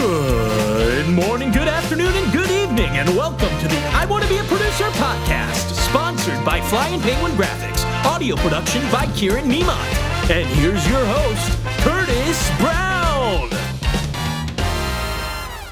[0.00, 4.38] Good morning, good afternoon, and good evening, and welcome to the I Want to Be
[4.38, 9.76] a Producer podcast, sponsored by Flying Penguin Graphics, audio production by Kieran Niemont.
[10.30, 13.59] And here's your host, Curtis Brown.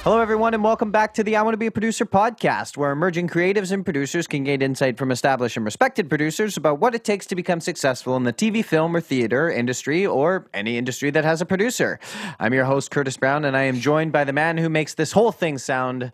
[0.09, 2.93] Hello, everyone, and welcome back to the I Want to Be a Producer podcast, where
[2.93, 7.04] emerging creatives and producers can gain insight from established and respected producers about what it
[7.04, 11.25] takes to become successful in the TV, film, or theater industry, or any industry that
[11.25, 12.00] has a producer.
[12.40, 15.12] I'm your host, Curtis Brown, and I am joined by the man who makes this
[15.12, 16.11] whole thing sound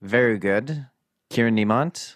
[0.00, 0.86] very good,
[1.28, 2.14] Kieran Niemont.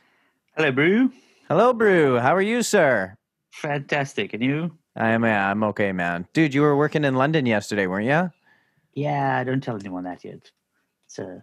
[0.56, 1.10] Hello, Brew.
[1.48, 2.20] Hello, Brew.
[2.20, 3.16] How are you, sir?
[3.50, 4.32] Fantastic.
[4.32, 4.78] And you?
[4.94, 5.24] I am.
[5.24, 6.28] Yeah, I'm okay, man.
[6.32, 8.30] Dude, you were working in London yesterday, weren't you?
[8.94, 10.52] Yeah, don't tell anyone that yet.
[11.18, 11.42] It's a.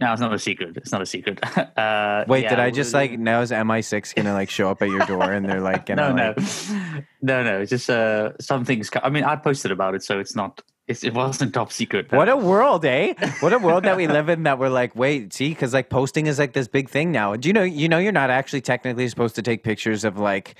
[0.00, 0.76] No, it's not a secret.
[0.76, 1.40] It's not a secret.
[1.76, 4.88] Uh, Wait, yeah, did I just like now is MI6 gonna like show up at
[4.88, 7.02] your door and they're like gonna No, like, no,
[7.42, 7.60] no, no.
[7.62, 8.90] It's just uh, some things.
[8.90, 10.60] co- I mean, I posted about it, so it's not.
[10.86, 12.12] It's, it wasn't top secret.
[12.12, 13.14] What a world, eh?
[13.40, 14.42] What a world that we live in.
[14.42, 17.34] That we're like, wait, see, because like posting is like this big thing now.
[17.34, 17.62] Do you know?
[17.62, 20.54] You know, you're not actually technically supposed to take pictures of like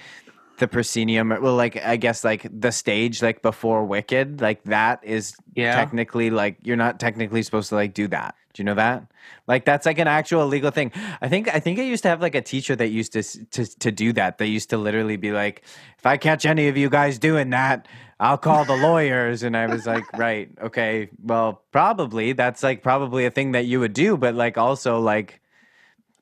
[0.59, 1.31] the proscenium.
[1.31, 5.75] Well, like I guess like the stage, like before Wicked, like that is Yeah.
[5.75, 8.35] technically like you're not technically supposed to like do that.
[8.55, 9.07] Do you know that?
[9.47, 10.93] Like that's like an actual legal thing.
[11.23, 13.67] I think I think I used to have like a teacher that used to to
[13.79, 14.39] to do that.
[14.39, 15.63] They used to literally be like,
[15.99, 17.89] if I catch any of you guys doing that,
[18.21, 19.43] I'll call the lawyers.
[19.43, 23.81] And I was like, right, okay, well, probably that's like probably a thing that you
[23.81, 25.41] would do, but like also like.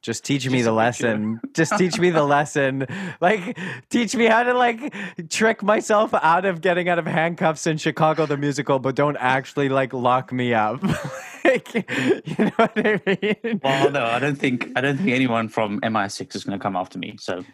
[0.02, 1.40] Just teach me Just the lesson.
[1.52, 2.86] Just teach me the lesson.
[3.20, 3.58] Like,
[3.90, 4.94] teach me how to like
[5.28, 9.68] trick myself out of getting out of handcuffs in Chicago the musical, but don't actually
[9.68, 10.82] like lock me up.
[11.44, 13.60] like, you know what I mean?
[13.62, 14.72] Well, no, I don't think.
[14.74, 17.16] I don't think anyone from MI6 is going to come after me.
[17.18, 17.44] So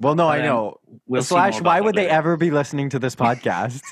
[0.00, 0.80] Well, no, I Um, know.
[1.06, 2.14] we'll Slash, why would they later.
[2.14, 3.82] ever be listening to this podcast?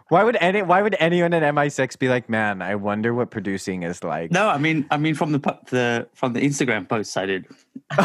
[0.08, 0.60] why would any?
[0.62, 2.60] Why would anyone at MI6 be like, man?
[2.60, 4.30] I wonder what producing is like.
[4.30, 5.38] no, I mean, I mean, from the
[5.70, 7.46] the from the Instagram posts I did.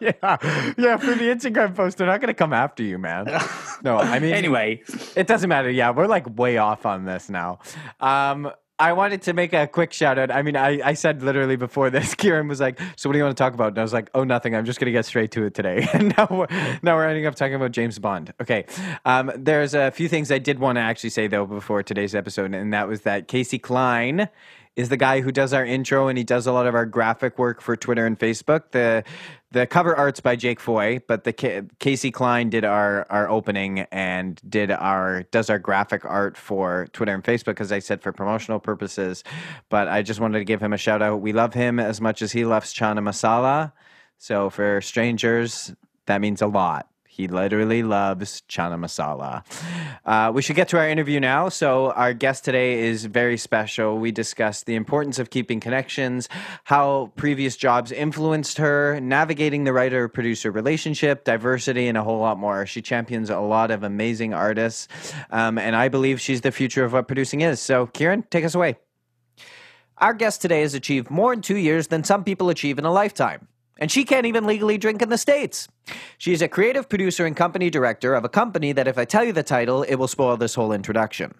[0.00, 0.12] yeah,
[0.76, 0.96] yeah.
[0.96, 3.26] For the Instagram post, they're not going to come after you, man.
[3.82, 4.82] No, I mean, Anyway,
[5.16, 5.70] It doesn't matter.
[5.70, 7.60] Yeah, we're like way off on this now.
[8.00, 8.50] Um,
[8.80, 10.30] I wanted to make a quick shout out.
[10.30, 13.24] I mean, I, I said literally before this, Kieran was like, So what do you
[13.24, 13.68] want to talk about?
[13.68, 14.54] And I was like, Oh, nothing.
[14.54, 15.88] I'm just going to get straight to it today.
[15.92, 18.32] and now we're, now we're ending up talking about James Bond.
[18.40, 18.66] Okay.
[19.04, 22.54] Um, there's a few things I did want to actually say, though, before today's episode.
[22.54, 24.28] And that was that Casey Klein
[24.78, 27.36] is the guy who does our intro and he does a lot of our graphic
[27.36, 28.70] work for Twitter and Facebook.
[28.70, 29.02] The
[29.50, 33.80] the cover art's by Jake Foy, but the Ca- Casey Klein did our our opening
[33.90, 38.12] and did our does our graphic art for Twitter and Facebook as I said for
[38.12, 39.24] promotional purposes.
[39.68, 41.20] But I just wanted to give him a shout out.
[41.20, 43.72] We love him as much as he loves Chana Masala.
[44.18, 45.74] So for strangers,
[46.06, 46.87] that means a lot.
[47.18, 49.42] He literally loves chana masala.
[50.06, 51.48] Uh, we should get to our interview now.
[51.48, 53.98] So, our guest today is very special.
[53.98, 56.28] We discussed the importance of keeping connections,
[56.62, 62.38] how previous jobs influenced her, navigating the writer producer relationship, diversity, and a whole lot
[62.38, 62.66] more.
[62.66, 64.86] She champions a lot of amazing artists,
[65.30, 67.58] um, and I believe she's the future of what producing is.
[67.58, 68.76] So, Kieran, take us away.
[69.96, 72.92] Our guest today has achieved more in two years than some people achieve in a
[72.92, 73.48] lifetime.
[73.78, 75.68] And she can't even legally drink in the States.
[76.18, 79.32] She's a creative producer and company director of a company that, if I tell you
[79.32, 81.34] the title, it will spoil this whole introduction.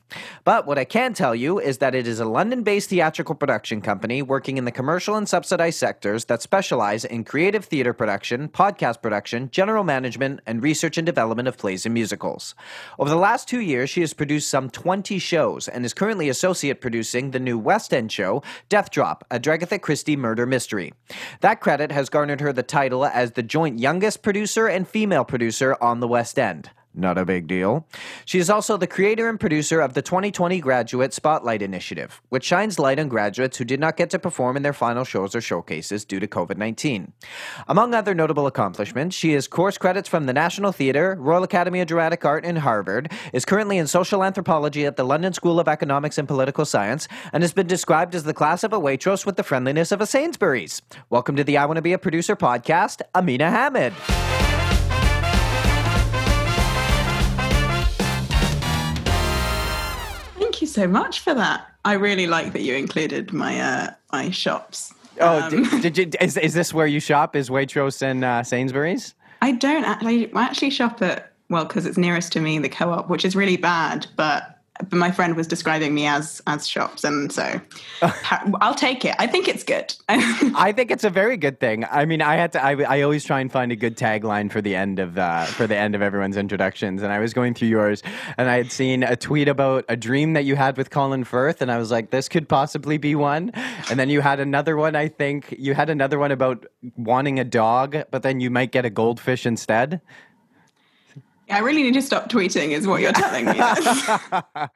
[0.45, 3.81] But what I can tell you is that it is a London based theatrical production
[3.81, 9.03] company working in the commercial and subsidized sectors that specialize in creative theater production, podcast
[9.03, 12.55] production, general management, and research and development of plays and musicals.
[12.99, 16.81] Over the last two years, she has produced some 20 shows and is currently associate
[16.81, 20.95] producing the new West End show, Death Drop, a Dragatha Christie murder mystery.
[21.41, 24.38] That credit has garnered her the title as the joint youngest producer
[24.69, 26.71] and female producer on the West End.
[26.99, 27.87] Not a big deal.
[28.25, 32.81] She is also the creator and producer of the 2020 Graduate Spotlight Initiative, which shines
[32.81, 36.05] light on graduates who did not get to perform in their final shows or showcases
[36.05, 37.13] due to COVID 19.
[37.69, 41.87] Among other notable accomplishments, she has course credits from the National Theatre, Royal Academy of
[41.87, 46.19] Dramatic Art, and Harvard, is currently in social anthropology at the London School of Economics
[46.19, 49.45] and Political Science, and has been described as the class of a Waitrose with the
[49.45, 50.83] friendliness of a Sainsbury's.
[51.11, 54.48] Welcome to the I Want to Be a Producer podcast, Amina Hamid.
[60.69, 61.67] So much for that.
[61.85, 64.93] I really like that you included my uh, my shops.
[65.21, 67.35] Oh, Um, did, did you, is, is this where you shop?
[67.35, 69.15] Is Waitrose and uh, Sainsbury's?
[69.43, 70.33] I don't actually.
[70.35, 73.57] I actually shop at well because it's nearest to me, the co-op, which is really
[73.57, 74.07] bad.
[74.17, 77.61] But but my friend was describing me as as shops, and so
[78.61, 79.15] I'll take it.
[79.19, 79.95] I think it's good.
[80.09, 81.85] I think it's a very good thing.
[81.91, 82.65] I mean, I had to.
[82.65, 85.67] I, I always try and find a good tagline for the end of uh, for
[85.67, 87.03] the end of everyone's introductions.
[87.03, 88.03] And I was going through yours,
[88.37, 91.61] and I had seen a tweet about a dream that you had with Colin Firth,
[91.61, 93.51] and I was like, this could possibly be one.
[93.91, 94.97] And then you had another one.
[94.97, 96.67] I think you had another one about
[96.97, 100.01] wanting a dog, but then you might get a goldfish instead.
[101.51, 103.61] I really need to stop tweeting, is what you're telling me.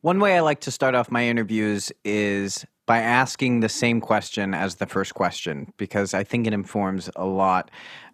[0.00, 4.54] One way I like to start off my interviews is by asking the same question
[4.54, 7.70] as the first question, because I think it informs a lot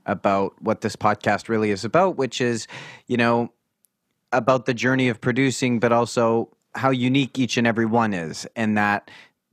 [0.06, 2.66] about what this podcast really is about, which is,
[3.06, 3.52] you know,
[4.32, 8.76] about the journey of producing, but also how unique each and every one is, and
[8.78, 9.10] that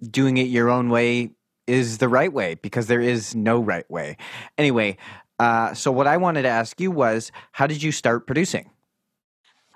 [0.09, 1.31] doing it your own way
[1.67, 4.17] is the right way because there is no right way.
[4.57, 4.97] Anyway,
[5.39, 8.69] uh, so what I wanted to ask you was, how did you start producing?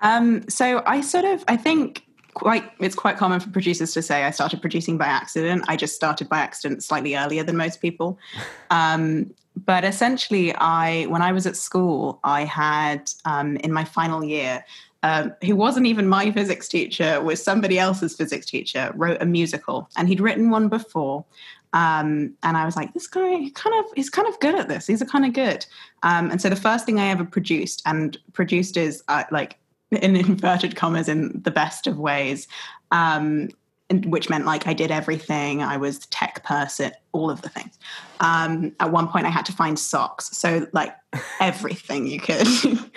[0.00, 4.24] Um, so I sort of, I think quite it's quite common for producers to say
[4.24, 5.64] I started producing by accident.
[5.68, 8.18] I just started by accident slightly earlier than most people.
[8.70, 14.24] Um, but essentially, I when I was at school, I had um, in my final
[14.24, 14.64] year.
[15.04, 19.88] Um, who wasn't even my physics teacher was somebody else's physics teacher wrote a musical
[19.98, 21.26] and he'd written one before
[21.74, 24.86] um, and I was like, this guy kind of he's kind of good at this.
[24.86, 25.66] These are kind of good.
[26.04, 29.58] Um, and so the first thing I ever produced and produced is uh, like
[29.90, 32.46] in inverted commas in the best of ways,
[32.92, 33.50] um,
[33.90, 35.64] which meant like I did everything.
[35.64, 37.76] I was the tech person, all of the things.
[38.20, 40.94] Um, at one point, I had to find socks, so like
[41.40, 42.46] everything you could.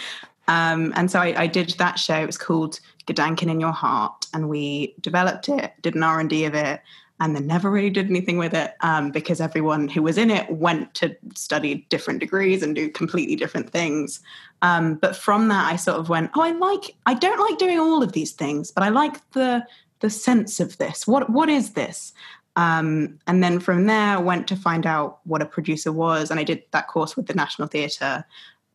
[0.49, 2.15] Um, and so I, I, did that show.
[2.15, 6.29] It was called Gedanken in Your Heart, and we developed it, did an R and
[6.29, 6.79] D of it,
[7.19, 10.49] and then never really did anything with it um, because everyone who was in it
[10.51, 14.19] went to study different degrees and do completely different things.
[14.61, 17.79] Um, but from that, I sort of went, oh, I like, I don't like doing
[17.79, 19.65] all of these things, but I like the
[19.99, 21.07] the sense of this.
[21.07, 22.13] What what is this?
[22.55, 26.43] Um, and then from there, went to find out what a producer was, and I
[26.43, 28.25] did that course with the National Theatre,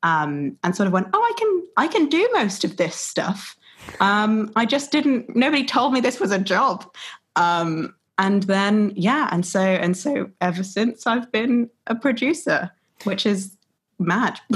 [0.02, 3.56] um, and sort of went, oh, I can I can do most of this stuff.
[4.00, 5.34] Um, I just didn't.
[5.36, 6.92] Nobody told me this was a job.
[7.36, 12.70] Um, and then yeah and so and so ever since i've been a producer
[13.04, 13.56] which is
[13.98, 14.40] mad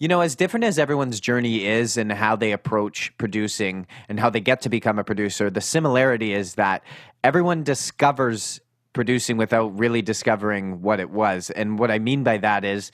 [0.00, 4.30] You know, as different as everyone's journey is and how they approach producing and how
[4.30, 6.82] they get to become a producer, the similarity is that
[7.22, 8.62] everyone discovers
[8.94, 11.50] producing without really discovering what it was.
[11.50, 12.90] And what I mean by that is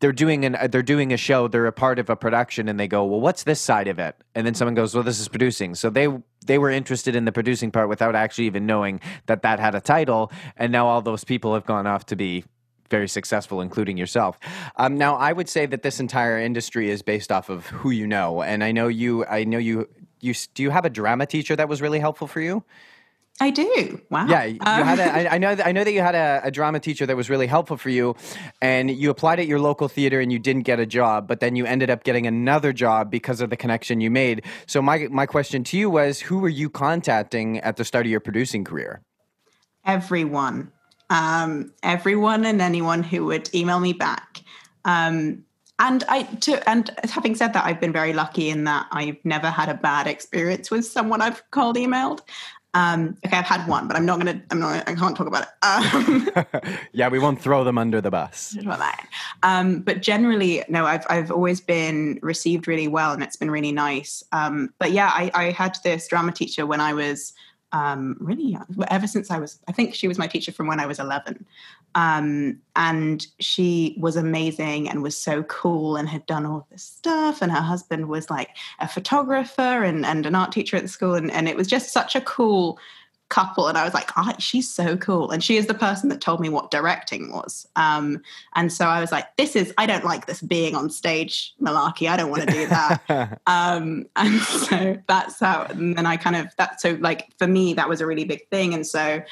[0.00, 2.86] they're doing an they're doing a show, they're a part of a production and they
[2.86, 5.74] go, "Well, what's this side of it?" And then someone goes, "Well, this is producing."
[5.74, 6.08] So they
[6.48, 9.80] they were interested in the producing part without actually even knowing that that had a
[9.80, 12.44] title, and now all those people have gone off to be
[12.90, 14.38] very successful, including yourself.
[14.76, 18.06] Um, now, I would say that this entire industry is based off of who you
[18.06, 19.24] know, and I know you.
[19.26, 19.88] I know you.
[20.20, 22.64] You do you have a drama teacher that was really helpful for you?
[23.40, 24.00] I do.
[24.10, 24.26] Wow.
[24.26, 25.56] Yeah, you um, had a, I, I know.
[25.64, 28.16] I know that you had a, a, drama teacher that was really helpful for you,
[28.60, 31.54] and you applied at your local theater and you didn't get a job, but then
[31.54, 34.44] you ended up getting another job because of the connection you made.
[34.66, 38.10] So my my question to you was, who were you contacting at the start of
[38.10, 39.02] your producing career?
[39.84, 40.72] Everyone,
[41.08, 44.42] um, everyone, and anyone who would email me back.
[44.84, 45.44] Um,
[45.78, 49.48] and I to and having said that, I've been very lucky in that I've never
[49.48, 52.20] had a bad experience with someone I've called emailed.
[52.74, 54.42] Um, okay, I've had one, but I'm not gonna.
[54.50, 54.88] I'm not.
[54.88, 55.48] I can't talk about it.
[55.62, 58.56] Um, yeah, we won't throw them under the bus.
[59.42, 60.84] Um, but generally, no.
[60.84, 64.22] I've I've always been received really well, and it's been really nice.
[64.32, 67.32] Um, but yeah, I, I had this drama teacher when I was
[67.72, 70.80] um, really young, ever since I was, I think she was my teacher from when
[70.80, 71.44] I was 11.
[71.94, 77.42] Um, and she was amazing and was so cool and had done all this stuff.
[77.42, 81.14] And her husband was like a photographer and, and an art teacher at the school.
[81.14, 82.78] And, and it was just such a cool
[83.28, 83.68] couple.
[83.68, 85.30] And i was like oh, she's so cool?
[85.30, 87.66] And she is the person that told me what directing was.
[87.76, 88.22] Um,
[88.54, 92.08] and so i was like this is i don't like this being on stage malarkey.
[92.08, 93.40] I don't want to do that.
[93.46, 97.74] Um, and so that's how and then i kind of that so like for me
[97.74, 98.74] that was a really big thing.
[98.74, 99.22] And so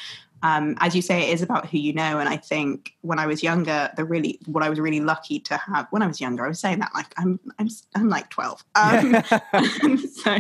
[0.47, 2.21] um, as you say, it is about who you know.
[2.21, 5.57] And I think when I was younger, the really what I was really lucky to
[5.57, 8.65] have when I was younger, I was saying that like I'm I'm I'm like twelve.
[8.76, 9.17] Um,
[10.23, 10.38] so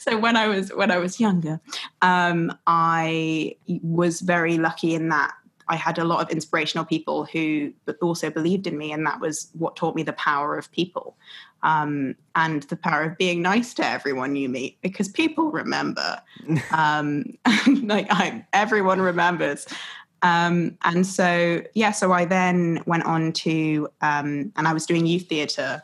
[0.00, 1.60] so when I was when I was younger,
[2.02, 5.32] um, I was very lucky in that
[5.68, 9.50] I had a lot of inspirational people who also believed in me, and that was
[9.52, 11.16] what taught me the power of people
[11.64, 16.20] um, and the power of being nice to everyone you meet because people remember.
[16.70, 17.24] um,
[17.82, 19.66] like I, everyone remembers.
[20.22, 25.06] Um, and so, yeah, so I then went on to, um, and I was doing
[25.06, 25.82] youth theatre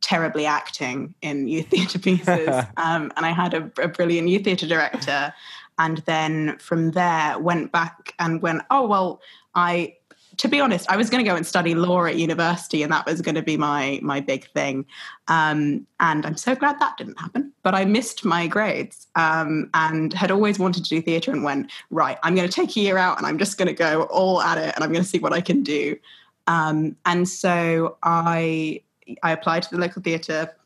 [0.00, 2.48] terribly acting in youth theatre pieces.
[2.76, 5.32] um, and I had a, a brilliant youth theatre director.
[5.78, 9.20] And then from there, went back and went, oh, well,
[9.54, 9.96] I
[10.40, 13.04] to be honest, I was going to go and study law at university, and that
[13.04, 14.86] was going to be my my big thing.
[15.28, 17.52] Um, and I'm so glad that didn't happen.
[17.62, 21.70] But I missed my grades um, and had always wanted to do theatre, and went
[21.90, 22.16] right.
[22.22, 24.56] I'm going to take a year out, and I'm just going to go all at
[24.56, 25.98] it, and I'm going to see what I can do.
[26.46, 28.80] Um, and so I
[29.22, 30.56] I applied to the local theatre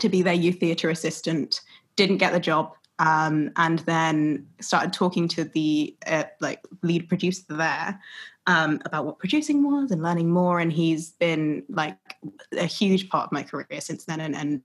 [0.00, 1.60] to be their youth theatre assistant.
[1.96, 2.72] Didn't get the job.
[2.98, 8.00] Um, and then started talking to the uh, like lead producer there
[8.46, 10.58] um, about what producing was and learning more.
[10.58, 11.96] And he's been like
[12.56, 14.62] a huge part of my career since then, and, and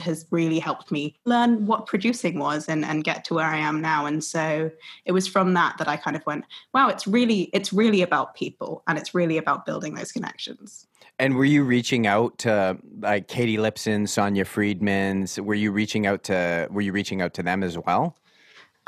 [0.00, 3.80] has really helped me learn what producing was and, and get to where I am
[3.80, 4.06] now.
[4.06, 4.70] And so
[5.04, 8.34] it was from that that I kind of went, wow, it's really it's really about
[8.34, 10.86] people and it's really about building those connections.
[11.18, 15.40] And were you reaching out to like Katy Lipson, Sonia Friedman's?
[15.40, 18.16] Were you reaching out to were you reaching out to them as well?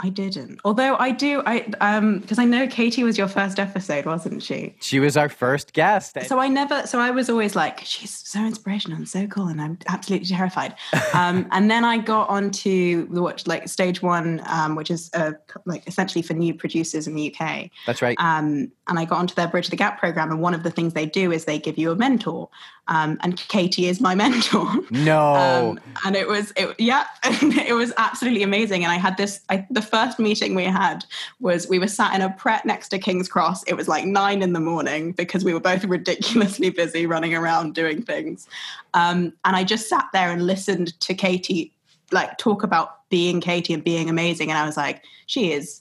[0.03, 0.61] I didn't.
[0.65, 4.75] Although I do, I um because I know Katy was your first episode, wasn't she?
[4.81, 6.17] She was our first guest.
[6.27, 6.87] So I never.
[6.87, 10.75] So I was always like, she's so inspirational and so cool, and I'm absolutely terrified.
[11.13, 15.33] um, and then I got onto the watch like stage one, um, which is uh,
[15.67, 17.71] like essentially for new producers in the UK.
[17.87, 18.17] That's right.
[18.19, 20.95] Um, and I got onto their Bridge the Gap program, and one of the things
[20.95, 22.49] they do is they give you a mentor.
[22.91, 24.69] Um, and Katy is my mentor.
[24.91, 25.35] No.
[25.35, 28.83] Um, and it was, it, yeah, it was absolutely amazing.
[28.85, 31.05] And I had this, I, the first meeting we had
[31.39, 33.63] was we were sat in a Pret next to King's Cross.
[33.65, 37.75] It was like nine in the morning because we were both ridiculously busy running around
[37.75, 38.49] doing things.
[38.93, 41.73] Um, and I just sat there and listened to Katy
[42.13, 44.51] like talk about being Katy and being amazing.
[44.51, 45.81] And I was like, she is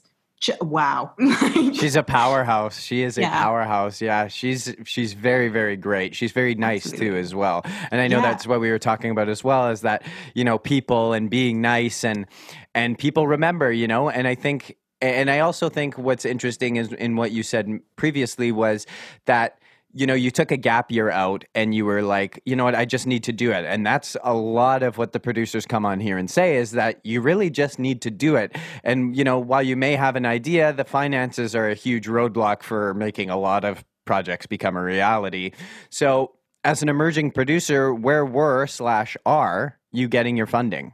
[0.60, 1.12] wow.
[1.74, 2.80] She's a powerhouse.
[2.80, 3.42] She is a Yeah.
[3.42, 4.00] powerhouse.
[4.00, 6.14] Yeah she's she's very very great.
[6.14, 7.62] She's very nice too as well.
[7.90, 8.22] And i know Yeah.
[8.30, 10.02] that's what we were talking about as well is that
[10.34, 12.26] you know people and being nice and
[12.74, 14.08] and people remember you know?
[14.08, 18.52] And i think and i also think what's interesting is in what you said previously
[18.52, 18.86] was
[19.26, 19.58] that
[19.92, 22.74] you know, you took a gap year out and you were like, you know what,
[22.74, 23.64] I just need to do it.
[23.64, 27.00] And that's a lot of what the producers come on here and say is that
[27.04, 28.56] you really just need to do it.
[28.84, 32.62] And, you know, while you may have an idea, the finances are a huge roadblock
[32.62, 35.52] for making a lot of projects become a reality.
[35.90, 36.32] So,
[36.62, 40.92] as an emerging producer, where were slash are you getting your funding?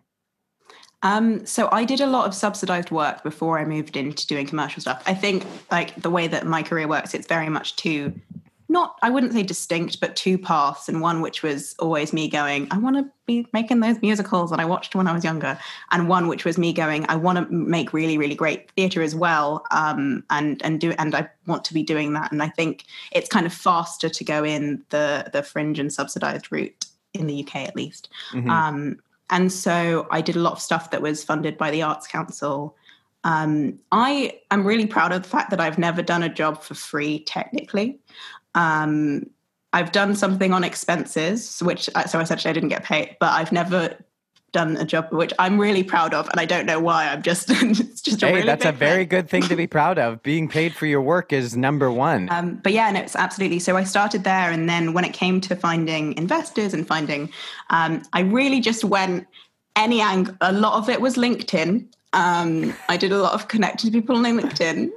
[1.03, 4.81] Um, so I did a lot of subsidized work before I moved into doing commercial
[4.81, 5.03] stuff.
[5.07, 8.15] I think like the way that my career works, it's very much two,
[8.68, 10.88] not I wouldn't say distinct, but two paths.
[10.88, 14.61] And one which was always me going, I want to be making those musicals that
[14.61, 15.58] I watched when I was younger,
[15.90, 19.14] and one which was me going, I want to make really, really great theatre as
[19.14, 22.32] well, um, and and do and I want to be doing that.
[22.32, 26.50] And I think it's kind of faster to go in the the fringe and subsidized
[26.50, 28.08] route in the UK at least.
[28.32, 28.50] Mhm.
[28.50, 28.99] Um,
[29.30, 32.76] and so I did a lot of stuff that was funded by the Arts Council.
[33.25, 36.75] Um, I am really proud of the fact that I've never done a job for
[36.75, 37.99] free, technically.
[38.56, 39.26] Um,
[39.72, 43.52] I've done something on expenses, which uh, so essentially I didn't get paid, but I've
[43.52, 43.96] never
[44.52, 47.08] done a job which I'm really proud of, and I don't know why.
[47.08, 49.08] I'm just it's just a really that's a very thing.
[49.08, 50.22] good thing to be proud of.
[50.22, 52.28] Being paid for your work is number one.
[52.30, 53.58] Um, but yeah, no, it's absolutely.
[53.58, 57.30] So I started there, and then when it came to finding investors and finding,
[57.68, 59.26] um, I really just went
[59.76, 60.34] any angle.
[60.40, 61.86] A lot of it was LinkedIn.
[62.14, 64.90] Um, I did a lot of connecting people on LinkedIn.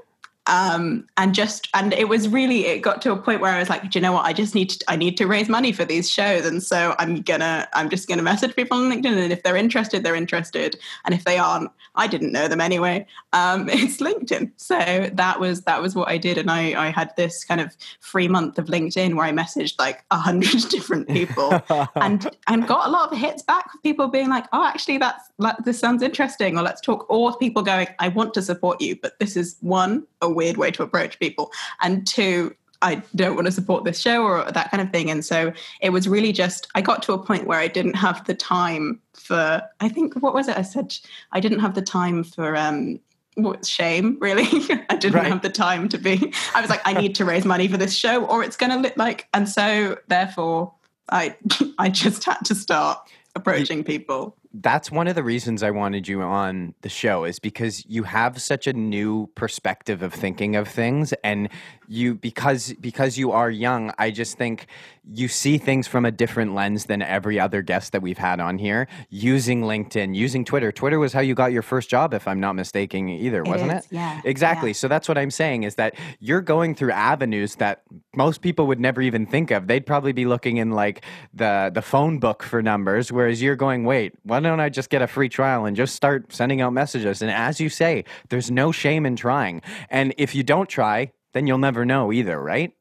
[0.50, 3.70] Um, and just and it was really it got to a point where I was
[3.70, 4.25] like, do you know what?
[4.25, 7.22] I just need to I need to raise money for these shows, and so I'm
[7.22, 11.13] gonna I'm just gonna message people on LinkedIn, and if they're interested, they're interested, and
[11.13, 13.06] if they aren't, I didn't know them anyway.
[13.32, 17.15] Um, it's LinkedIn, so that was that was what I did, and I I had
[17.15, 21.62] this kind of free month of LinkedIn where I messaged like a hundred different people,
[21.96, 25.29] and and got a lot of hits back of people being like, oh, actually that's
[25.38, 28.96] that, this sounds interesting, or let's talk, or people going, I want to support you,
[28.96, 31.46] but this is one a weird way to approach people,
[31.81, 32.55] and two.
[32.81, 35.12] I don't want to support this show or that kind of thing.
[35.12, 38.24] And so it was really just, I got to a point where I didn't have
[38.25, 40.58] the time for, I think, what was it?
[40.58, 40.96] I said,
[41.34, 43.01] I didn't have the time for, um,
[43.36, 44.43] what shame really
[44.89, 45.27] i didn't Right.
[45.34, 46.15] have the time to be
[46.55, 48.77] i was like i need to raise money for this show or it's going to
[48.77, 50.74] look like and so therefore
[51.10, 51.36] i
[51.77, 52.98] i just had to start
[53.36, 57.86] approaching people that's one of the reasons I wanted you on the show is because
[57.86, 61.13] you have such a new perspective of thinking of things.
[61.24, 61.50] And
[61.89, 64.68] you because because you are young I just think
[65.12, 68.60] you see things from a different lens than every other guest that we've had on
[68.60, 70.72] here using LinkedIn using Twitter.
[70.72, 73.86] Twitter was how you got your first job if I'm not mistaken either wasn't is,
[73.86, 73.88] it?
[73.91, 74.70] yeah, exactly.
[74.70, 74.74] Yeah.
[74.74, 77.82] so that's what I'm saying is that you're going through avenues that
[78.15, 79.65] most people would never even think of.
[79.65, 81.03] They'd probably be looking in like
[81.34, 85.01] the the phone book for numbers whereas you're going wait why don't I just get
[85.01, 88.72] a free trial and just start sending out messages and as you say there's no
[88.72, 92.74] shame in trying and if you don't try then you'll never know either, right?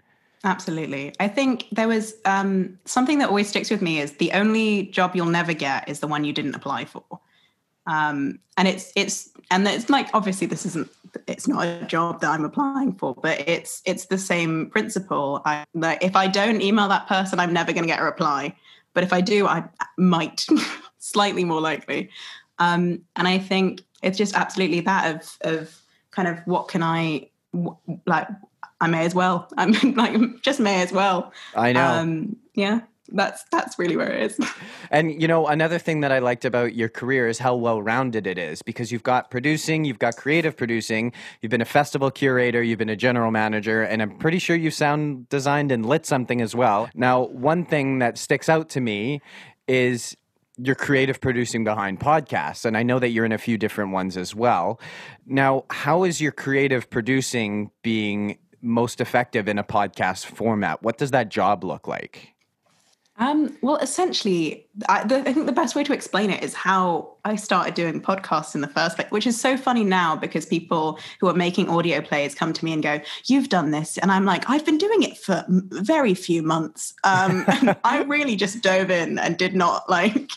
[0.45, 1.15] Absolutely.
[1.19, 5.17] I think there was um, something that always sticks with me is the only job
[5.17, 7.05] you'll never get is the one you didn't apply for.
[7.87, 10.91] Um, and it's it's and it's like obviously this isn't
[11.27, 15.43] it's not a job that I'm applying for, but it's it's the same principle.
[15.45, 18.55] I if I don't email that person, I'm never going to get a reply.
[18.95, 19.65] But if I do, I
[19.97, 20.47] might
[20.99, 22.11] slightly more likely.
[22.59, 27.31] Um, and I think it's just absolutely that of of kind of what can I
[28.07, 28.29] like
[28.81, 29.49] I may as well.
[29.57, 31.33] I'm like just may as well.
[31.55, 31.85] I know.
[31.85, 34.39] Um, yeah, that's that's really where it is.
[34.91, 38.39] And you know, another thing that I liked about your career is how well-rounded it
[38.39, 41.13] is because you've got producing, you've got creative producing,
[41.43, 44.71] you've been a festival curator, you've been a general manager, and I'm pretty sure you
[44.71, 46.89] sound designed and lit something as well.
[46.95, 49.21] Now, one thing that sticks out to me
[49.67, 50.17] is
[50.59, 54.17] your creative producing behind podcasts and i know that you're in a few different ones
[54.17, 54.81] as well.
[55.27, 60.83] Now how is your creative producing being most effective in a podcast format?
[60.83, 62.35] What does that job look like
[63.19, 67.17] um, well, essentially, I, the, I, think the best way to explain it is how
[67.25, 71.01] I started doing podcasts in the first place, which is so funny now because people
[71.19, 73.99] who are making audio plays come to me and go, You've done this.
[73.99, 76.95] And I'm like, I've been doing it for very few months.
[77.03, 77.45] Um,
[77.85, 80.31] I really just dove in and did not like.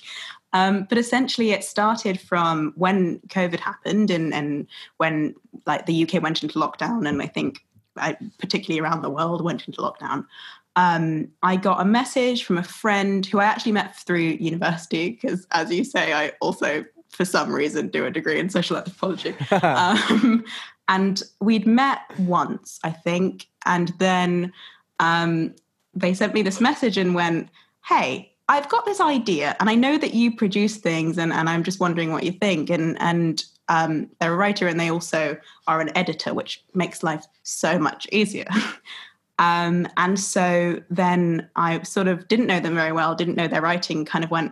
[0.54, 4.66] Um, but essentially, it started from when COVID happened and, and
[4.98, 5.36] when
[5.68, 7.64] like the UK went into lockdown, and I think
[7.96, 10.26] I, particularly around the world went into lockdown
[10.76, 15.46] um, I got a message from a friend who I actually met through university because,
[15.52, 19.36] as you say, I also, for some reason, do a degree in social anthropology.
[19.52, 20.46] um,
[20.88, 24.54] and we'd met once, I think, and then
[25.00, 25.56] um,
[25.94, 27.50] they sent me this message and went,
[27.86, 31.64] "Hey." I've got this idea, and I know that you produce things, and, and I'm
[31.64, 32.70] just wondering what you think.
[32.70, 35.38] And and um, they're a writer, and they also
[35.68, 38.48] are an editor, which makes life so much easier.
[39.42, 43.62] Um, and so then I sort of didn't know them very well, didn't know their
[43.62, 44.52] writing, kind of went,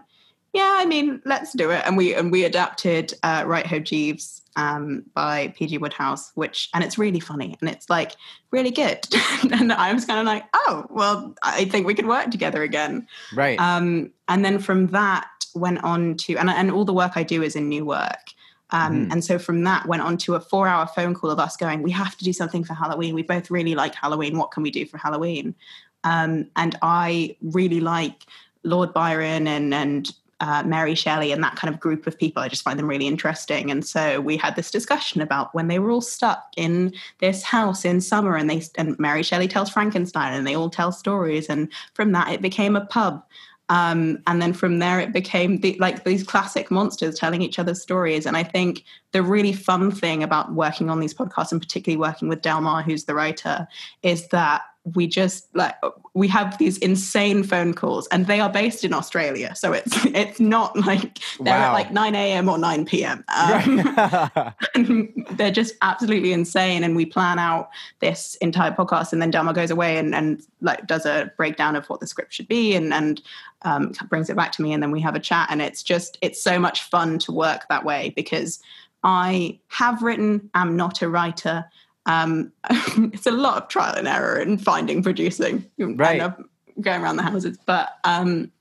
[0.52, 1.84] yeah, I mean, let's do it.
[1.86, 5.78] And we and we adapted uh, Right Ho Jeeves um, by P.G.
[5.78, 8.14] Wodehouse, which and it's really funny and it's like
[8.50, 8.98] really good.
[9.52, 13.08] and I was kind of like, oh, well, I think we could work together again.
[13.36, 13.60] Right.
[13.60, 17.44] Um, and then from that went on to and and all the work I do
[17.44, 18.32] is in new work.
[18.72, 19.12] Um, mm.
[19.12, 21.82] And so from that went on to a four hour phone call of us going,
[21.82, 23.16] we have to do something for Halloween.
[23.16, 24.38] We both really like Halloween.
[24.38, 25.56] What can we do for Halloween?
[26.04, 28.26] Um, and I really like
[28.64, 32.42] Lord Byron and, and uh, Mary Shelley and that kind of group of people.
[32.42, 33.70] I just find them really interesting.
[33.70, 37.84] And so we had this discussion about when they were all stuck in this house
[37.84, 41.48] in summer and they and Mary Shelley tells Frankenstein and they all tell stories.
[41.48, 43.24] And from that it became a pub.
[43.70, 47.76] Um, and then from there, it became the, like these classic monsters telling each other
[47.76, 48.26] stories.
[48.26, 52.28] And I think the really fun thing about working on these podcasts, and particularly working
[52.28, 53.68] with Delmar, who's the writer,
[54.02, 54.64] is that
[54.96, 55.76] we just like
[56.14, 59.54] we have these insane phone calls and they are based in australia.
[59.56, 61.70] So it's it's not like they're wow.
[61.70, 64.54] at like 9 a.m or 9 p.m um,
[65.32, 69.72] they're just absolutely insane and we plan out this entire podcast and then Delmar goes
[69.72, 73.22] away and, and like does a breakdown of what the script should be and and
[73.64, 76.18] um, brings it back to me and then we have a chat and it's just
[76.22, 78.60] it's so much fun to work that way because
[79.04, 81.66] i have written i'm not a writer
[82.06, 82.52] um,
[83.14, 86.34] it's a lot of trial and error in finding producing right.
[86.82, 87.58] going around the houses.
[87.66, 88.52] But um,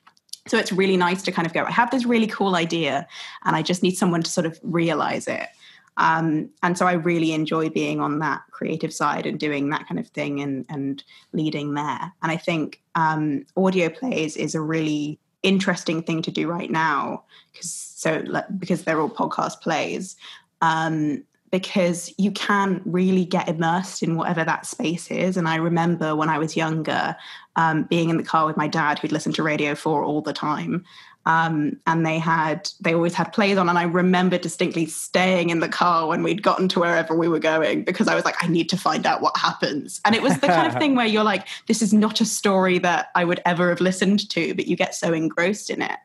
[0.49, 3.07] so it's really nice to kind of go i have this really cool idea
[3.45, 5.47] and i just need someone to sort of realize it.
[5.97, 9.99] Um, and so i really enjoy being on that creative side and doing that kind
[9.99, 12.13] of thing and, and leading there.
[12.23, 17.25] And i think um, audio plays is a really interesting thing to do right now
[17.53, 18.23] because so
[18.59, 20.17] because they're all podcast plays.
[20.61, 25.37] Um, because you can really get immersed in whatever that space is.
[25.37, 27.17] And I remember when I was younger,
[27.57, 30.33] um, being in the car with my dad, who'd listen to Radio 4 all the
[30.33, 30.85] time.
[31.27, 33.69] Um, and they had, they always had plays on.
[33.69, 37.39] And I remember distinctly staying in the car when we'd gotten to wherever we were
[37.39, 40.01] going because I was like, I need to find out what happens.
[40.07, 42.79] And it was the kind of thing where you're like, this is not a story
[42.79, 45.99] that I would ever have listened to, but you get so engrossed in it.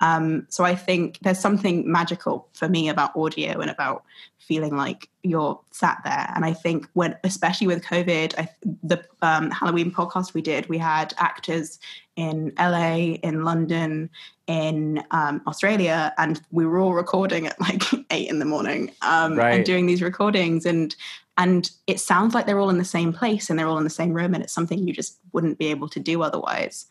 [0.00, 4.04] Um, so I think there's something magical for me about audio and about
[4.38, 6.32] feeling like you're sat there.
[6.34, 8.48] And I think when, especially with COVID, I,
[8.82, 11.78] the um, Halloween podcast we did, we had actors
[12.16, 14.08] in LA, in London,
[14.46, 19.36] in um, Australia, and we were all recording at like eight in the morning um,
[19.36, 19.54] Right.
[19.54, 20.64] and doing these recordings.
[20.64, 20.94] And
[21.36, 23.90] and it sounds like they're all in the same place and they're all in the
[23.90, 26.86] same room, and it's something you just wouldn't be able to do otherwise.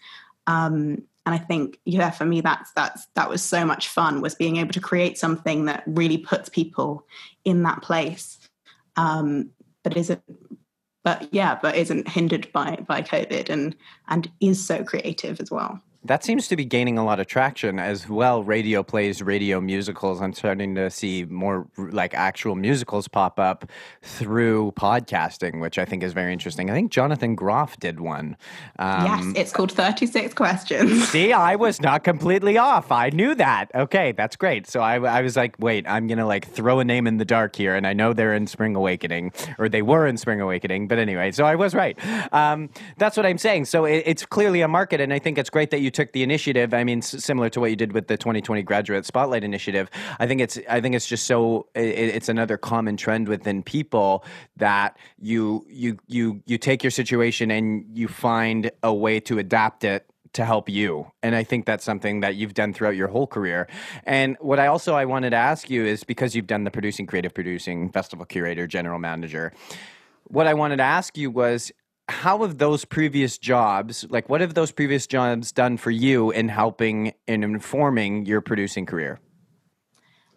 [0.45, 4.33] Um, and I think, yeah, for me, that's that's that was so much fun was
[4.33, 7.05] being able to create something that really puts people
[7.43, 8.39] in that place,
[8.95, 9.49] um,
[9.83, 10.21] but isn't,
[11.03, 13.75] but yeah, but isn't hindered by by COVID and
[14.07, 15.81] and is so creative as well.
[16.07, 18.41] That seems to be gaining a lot of traction as well.
[18.41, 20.21] Radio plays, radio musicals.
[20.21, 23.69] I'm starting to see more like actual musicals pop up
[24.01, 26.69] through podcasting, which I think is very interesting.
[26.69, 28.37] I think Jonathan Groff did one.
[28.79, 31.09] Um, yes, it's called Thirty Six Questions.
[31.09, 32.89] See, I was not completely off.
[32.89, 33.69] I knew that.
[33.75, 34.65] Okay, that's great.
[34.67, 37.25] So I, I was like, wait, I'm going to like throw a name in the
[37.25, 37.75] dark here.
[37.75, 40.87] And I know they're in Spring Awakening, or they were in Spring Awakening.
[40.87, 41.97] But anyway, so I was right.
[42.33, 43.65] Um, that's what I'm saying.
[43.65, 45.01] So it, it's clearly a market.
[45.01, 46.75] And I think it's great that you took the initiative.
[46.75, 49.89] I mean, similar to what you did with the 2020 Graduate Spotlight Initiative.
[50.19, 51.79] I think it's, I think it's just so, it,
[52.17, 54.23] it's another common trend within people
[54.57, 59.83] that you, you, you, you take your situation and you find a way to adapt
[59.83, 63.25] it to help you and i think that's something that you've done throughout your whole
[63.25, 63.65] career
[64.03, 67.07] and what i also i wanted to ask you is because you've done the producing
[67.07, 69.53] creative producing festival curator general manager
[70.25, 71.71] what i wanted to ask you was
[72.09, 76.47] how have those previous jobs like what have those previous jobs done for you in
[76.47, 79.19] helping and informing your producing career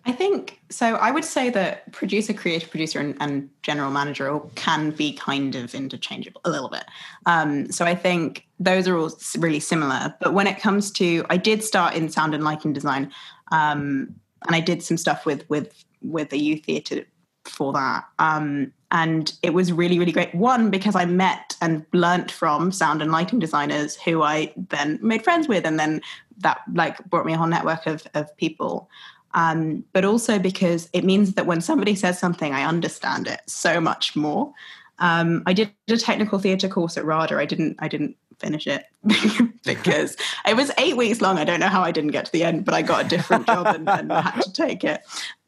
[0.06, 0.94] I think so.
[0.94, 5.54] I would say that producer, creative producer, and, and general manager all can be kind
[5.54, 6.84] of interchangeable a little bit.
[7.26, 10.14] Um, so I think those are all really similar.
[10.20, 13.12] But when it comes to, I did start in sound and lighting design,
[13.52, 14.14] um,
[14.46, 17.04] and I did some stuff with with with the youth theatre
[17.44, 18.04] for that.
[18.18, 20.34] Um, and it was really, really great.
[20.34, 25.22] One, because I met and learnt from sound and lighting designers who I then made
[25.22, 26.00] friends with, and then
[26.38, 28.88] that like brought me a whole network of of people
[29.34, 33.80] um, but also because it means that when somebody says something, I understand it so
[33.80, 34.52] much more.
[34.98, 37.36] Um, I did a technical theatre course at RADA.
[37.36, 37.76] I didn't.
[37.78, 38.86] I didn't finish it
[39.64, 41.38] because it was eight weeks long.
[41.38, 43.46] I don't know how I didn't get to the end, but I got a different
[43.46, 45.02] job and, and had to take it.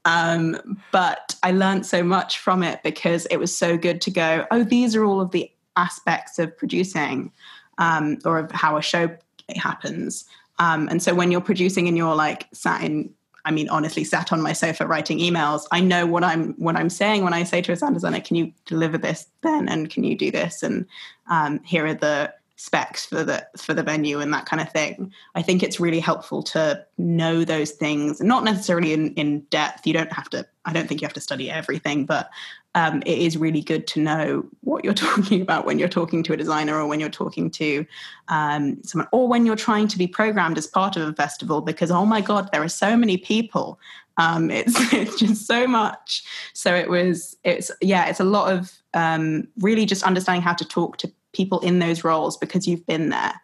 [0.05, 4.47] Um, but I learned so much from it because it was so good to go.
[4.51, 7.33] Oh, these are all of the aspects of producing
[7.79, 9.17] um, or of how a show
[9.57, 10.25] happens.
[10.59, 13.13] Um, and so when you're producing and you're like sat in
[13.45, 15.67] I mean, honestly, sat on my sofa writing emails.
[15.73, 18.37] I know what I'm what I'm saying when I say to a sound designer, "Can
[18.37, 20.87] you deliver this then?" and "Can you do this?" and
[21.29, 25.13] um, here are the specs for the for the venue and that kind of thing.
[25.35, 29.85] I think it's really helpful to know those things, not necessarily in in depth.
[29.85, 30.47] You don't have to.
[30.65, 32.31] I don't think you have to study everything, but
[32.77, 36.35] um, it is really good to know what you're talking about when you're talking to
[36.35, 37.85] a designer or when you're talking to
[38.29, 41.91] um, someone or when you're trying to be programmed as part of a festival because
[41.91, 43.79] oh my god there are so many people
[44.19, 46.23] um, it's it's just so much
[46.53, 50.65] so it was it's yeah it's a lot of um, really just understanding how to
[50.65, 53.35] talk to people in those roles because you've been there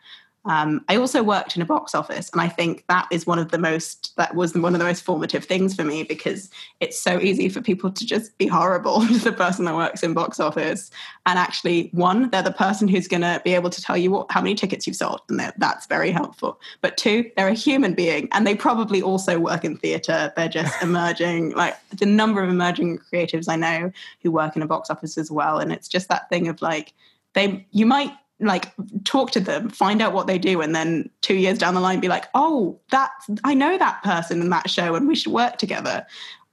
[0.48, 3.50] um, I also worked in a box office, and I think that is one of
[3.50, 7.20] the most that was one of the most formative things for me because it's so
[7.20, 10.90] easy for people to just be horrible to the person that works in box office,
[11.26, 14.30] and actually, one, they're the person who's going to be able to tell you what,
[14.30, 16.58] how many tickets you've sold, and that's very helpful.
[16.80, 20.32] But two, they're a human being, and they probably also work in theatre.
[20.34, 24.66] They're just emerging, like the number of emerging creatives I know who work in a
[24.66, 26.94] box office as well, and it's just that thing of like
[27.38, 28.72] they you might like
[29.04, 32.00] talk to them find out what they do and then two years down the line
[32.00, 33.10] be like oh that
[33.44, 36.06] i know that person in that show and we should work together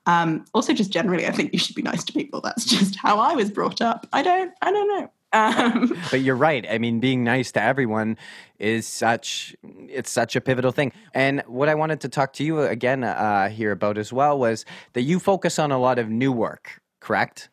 [0.08, 3.19] um also just generally i think you should be nice to people that's just how
[3.19, 6.65] i was brought up i don't i don't know um but you're right.
[6.69, 8.17] I mean, being nice to everyone
[8.58, 9.54] is such
[9.89, 10.93] it's such a pivotal thing.
[11.13, 14.65] And what I wanted to talk to you again uh, here about as well was
[14.93, 17.50] that you focus on a lot of new work, correct?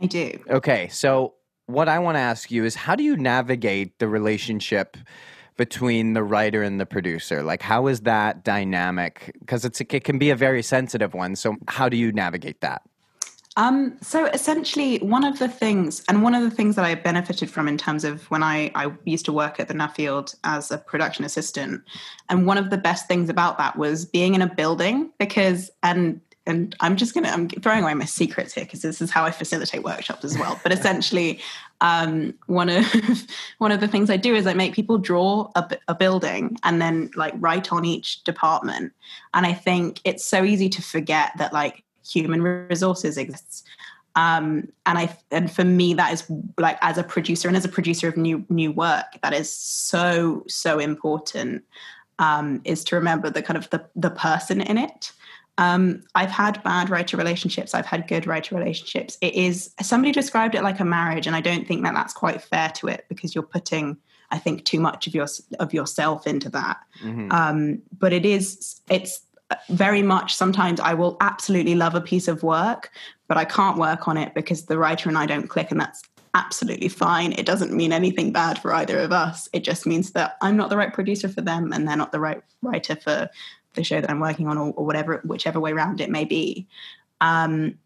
[0.00, 1.34] i do Okay, so
[1.66, 4.96] what I want to ask you is how do you navigate the relationship
[5.56, 7.42] between the writer and the producer?
[7.42, 9.32] Like, how is that dynamic?
[9.40, 11.36] Because it's it can be a very sensitive one.
[11.36, 12.82] So, how do you navigate that?
[13.58, 17.50] Um, so essentially, one of the things, and one of the things that I benefited
[17.50, 20.76] from in terms of when I, I used to work at the Nuffield as a
[20.76, 21.82] production assistant,
[22.28, 26.20] and one of the best things about that was being in a building because, and
[26.46, 29.30] and I'm just gonna I'm throwing away my secrets here because this is how I
[29.30, 30.58] facilitate workshops as well.
[30.62, 31.40] But essentially,
[31.80, 32.84] um, one of
[33.58, 36.80] one of the things I do is I make people draw a, a building and
[36.80, 38.92] then like write on each department.
[39.34, 43.64] And I think it's so easy to forget that like human resources exists.
[44.14, 46.24] Um, and I and for me that is
[46.58, 50.44] like as a producer and as a producer of new new work that is so
[50.48, 51.64] so important
[52.18, 55.12] um, is to remember the kind of the the person in it
[55.58, 57.74] um, I've had bad writer relationships.
[57.74, 59.16] I've had good writer relationships.
[59.20, 62.42] It is somebody described it like a marriage, and I don't think that that's quite
[62.42, 63.96] fair to it because you're putting,
[64.30, 65.26] I think, too much of your
[65.58, 66.78] of yourself into that.
[67.02, 67.32] Mm-hmm.
[67.32, 69.22] Um, but it is, it's
[69.70, 70.34] very much.
[70.34, 72.90] Sometimes I will absolutely love a piece of work,
[73.26, 76.02] but I can't work on it because the writer and I don't click, and that's
[76.34, 77.32] absolutely fine.
[77.32, 79.48] It doesn't mean anything bad for either of us.
[79.54, 82.20] It just means that I'm not the right producer for them, and they're not the
[82.20, 83.30] right writer for
[83.76, 86.66] the show that I'm working on, or, or whatever, whichever way around it may be.
[87.20, 87.78] Um,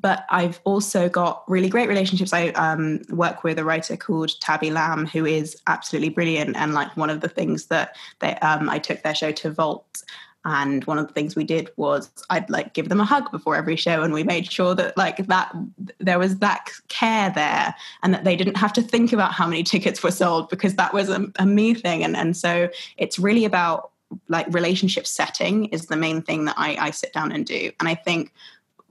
[0.00, 2.32] but I've also got really great relationships.
[2.32, 6.56] I um, work with a writer called Tabby Lamb, who is absolutely brilliant.
[6.56, 10.02] And like one of the things that they, um, I took their show to Vault,
[10.46, 13.56] and one of the things we did was I'd like give them a hug before
[13.56, 15.52] every show, and we made sure that like that
[15.98, 17.74] there was that care there,
[18.04, 20.94] and that they didn't have to think about how many tickets were sold because that
[20.94, 22.04] was a, a me thing.
[22.04, 23.90] And and so it's really about
[24.28, 27.70] like relationship setting is the main thing that I, I sit down and do.
[27.80, 28.32] And I think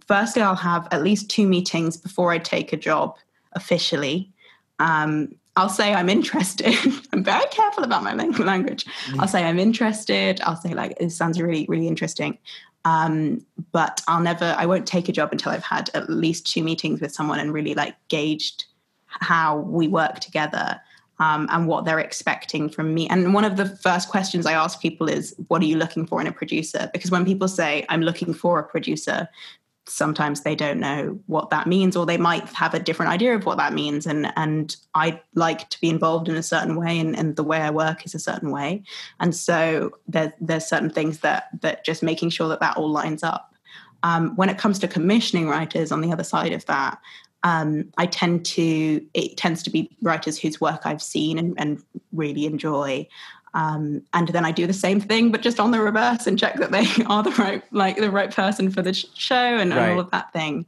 [0.08, 3.17] firstly, I'll have at least two meetings before I take a job
[3.54, 4.32] officially.
[4.80, 6.75] Um, I'll say I'm interested.
[7.13, 8.86] I'm very careful about my language.
[9.08, 9.19] Mm.
[9.19, 10.41] I'll say I'm interested.
[10.41, 12.38] I'll say like it sounds really really interesting.
[12.84, 14.56] Um, but I'll never.
[14.58, 17.54] I won't take a job until I've had at least two meetings with someone and
[17.54, 18.65] really like gauged
[19.08, 20.80] how we work together
[21.19, 23.08] um, and what they're expecting from me.
[23.08, 26.21] And one of the first questions I ask people is, What are you looking for
[26.21, 26.89] in a producer?
[26.93, 29.30] Because when people say, I'm looking for a producer,
[29.88, 33.45] sometimes they don't know what that means or they might have a different idea of
[33.45, 37.15] what that means and and i like to be involved in a certain way and,
[37.15, 38.82] and the way i work is a certain way
[39.19, 43.21] and so there's there's certain things that that just making sure that that all lines
[43.21, 43.54] up
[44.01, 46.99] um, when it comes to commissioning writers on the other side of that
[47.43, 51.82] um, I tend to it tends to be writers whose work I've seen and, and
[52.12, 53.08] really enjoy.
[53.54, 56.56] Um, and then I do the same thing, but just on the reverse and check
[56.58, 59.80] that they are the right like the right person for the show and, right.
[59.80, 60.65] and all of that thing.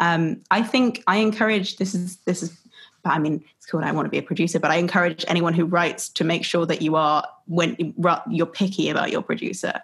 [0.00, 2.56] Um, I think I encourage this is this is
[3.04, 5.64] I mean it's cool I want to be a producer, but I encourage anyone who
[5.64, 7.94] writes to make sure that you are when
[8.28, 9.80] you're picky about your producer.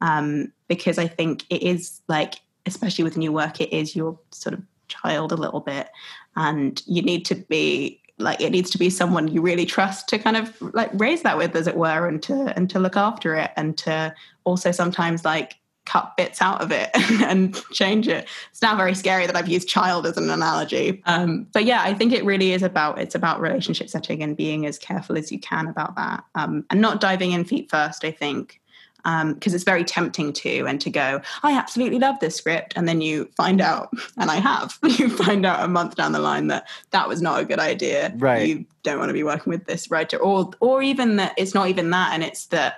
[0.00, 4.54] Um, because I think it is like especially with new work, it is your sort
[4.54, 4.62] of
[4.92, 5.88] child a little bit
[6.36, 10.18] and you need to be like it needs to be someone you really trust to
[10.18, 13.34] kind of like raise that with as it were and to and to look after
[13.34, 16.90] it and to also sometimes like cut bits out of it
[17.22, 18.28] and change it.
[18.50, 21.02] It's now very scary that i've used child as an analogy.
[21.06, 24.66] Um, but yeah i think it really is about it's about relationship setting and being
[24.66, 26.24] as careful as you can about that.
[26.34, 28.60] Um, and not diving in feet first i think
[29.04, 32.88] because um, it's very tempting to and to go i absolutely love this script and
[32.88, 36.46] then you find out and i have you find out a month down the line
[36.46, 38.12] that that was not a good idea.
[38.16, 38.48] Right.
[38.48, 41.68] You don't want to be working with this writer or or even that it's not
[41.68, 42.76] even that and it's that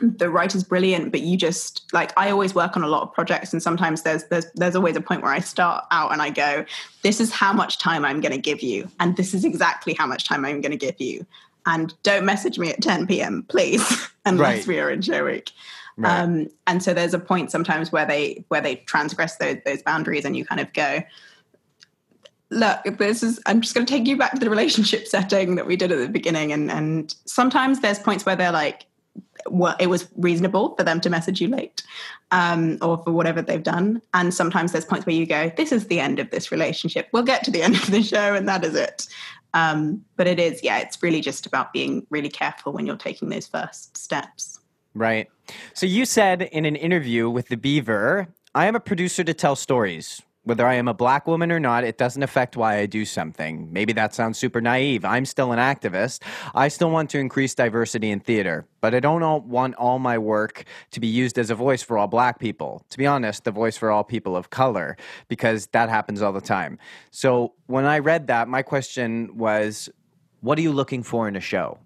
[0.00, 3.52] the writer's brilliant but you just like i always work on a lot of projects
[3.52, 6.64] and sometimes there's there's there's always a point where i start out and i go
[7.02, 10.04] this is how much time i'm going to give you and this is exactly how
[10.04, 11.24] much time i'm going to give you
[11.66, 13.44] and don't message me at 10 p.m.
[13.48, 14.66] please unless right.
[14.66, 15.50] we are in show week.
[15.96, 16.20] Right.
[16.20, 20.24] Um, and so there's a point sometimes where they where they transgress those those boundaries
[20.24, 21.02] and you kind of go
[22.50, 25.66] look this is i'm just going to take you back to the relationship setting that
[25.66, 28.86] we did at the beginning and and sometimes there's points where they're like
[29.48, 31.82] well, it was reasonable for them to message you late
[32.30, 34.00] um, or for whatever they've done.
[34.14, 37.08] And sometimes there's points where you go, this is the end of this relationship.
[37.12, 39.06] We'll get to the end of the show and that is it.
[39.54, 43.28] Um, but it is, yeah, it's really just about being really careful when you're taking
[43.30, 44.60] those first steps.
[44.94, 45.30] Right.
[45.72, 49.56] So you said in an interview with The Beaver, I am a producer to tell
[49.56, 50.22] stories.
[50.44, 53.72] Whether I am a black woman or not, it doesn't affect why I do something.
[53.72, 55.04] Maybe that sounds super naive.
[55.04, 56.22] I'm still an activist.
[56.54, 60.64] I still want to increase diversity in theater, but I don't want all my work
[60.90, 62.84] to be used as a voice for all black people.
[62.90, 64.96] To be honest, the voice for all people of color,
[65.28, 66.78] because that happens all the time.
[67.10, 69.88] So when I read that, my question was
[70.40, 71.78] what are you looking for in a show?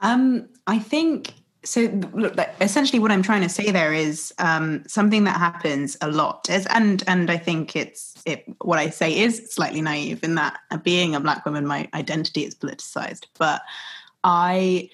[0.00, 1.32] Um, I think
[1.64, 6.08] so look essentially what i'm trying to say there is um, something that happens a
[6.08, 10.34] lot is, and and i think it's it what i say is slightly naive in
[10.34, 13.26] that being a black woman my identity is politicized.
[13.38, 13.62] But
[14.24, 14.88] i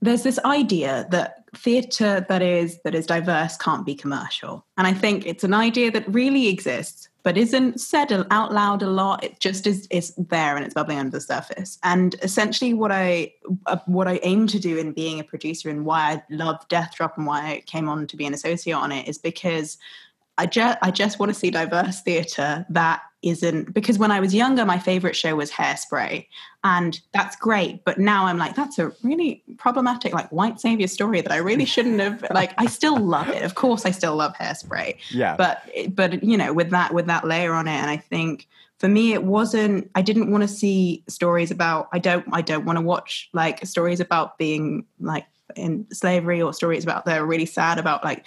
[0.00, 4.92] there's this idea that theatre that is that is diverse can't be commercial, and I
[4.92, 9.24] think it's an idea that really exists but isn't said out loud a lot.
[9.24, 11.78] It just is is there and it's bubbling under the surface.
[11.82, 13.32] And essentially, what I
[13.66, 16.94] uh, what I aim to do in being a producer and why I love Death
[16.94, 19.78] Drop and why I came on to be an associate on it is because
[20.36, 24.34] I just I just want to see diverse theatre that isn't because when I was
[24.34, 26.26] younger, my favorite show was Hairspray,
[26.62, 27.84] and that's great.
[27.84, 31.64] But now I'm like, that's a really problematic, like white savior story that I really
[31.64, 32.24] shouldn't have.
[32.34, 33.42] like, I still love it.
[33.42, 34.96] Of course, I still love Hairspray.
[35.10, 35.36] Yeah.
[35.36, 38.88] But but you know, with that with that layer on it, and I think for
[38.88, 42.76] me it wasn't i didn't want to see stories about i don't i don't want
[42.76, 45.24] to watch like stories about being like
[45.56, 48.24] in slavery or stories about they're really sad about like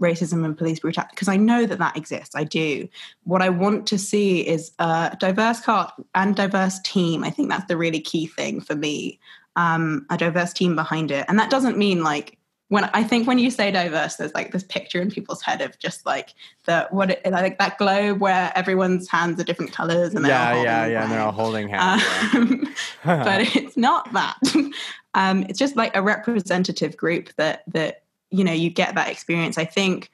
[0.00, 2.34] racism and police brutality because I know that that exists.
[2.34, 2.88] I do.
[3.24, 7.24] What I want to see is a diverse cast and diverse team.
[7.24, 9.18] I think that's the really key thing for me.
[9.56, 13.38] Um, a diverse team behind it, and that doesn't mean like when I think when
[13.38, 16.34] you say diverse, there's like this picture in people's head of just like
[16.64, 20.86] the what it, like that globe where everyone's hands are different colors and yeah, yeah,
[20.86, 22.02] yeah, and they're all holding hands.
[22.34, 24.38] Um, but it's not that.
[25.14, 29.58] Um, it's just like a representative group that that you know you get that experience.
[29.58, 30.10] I think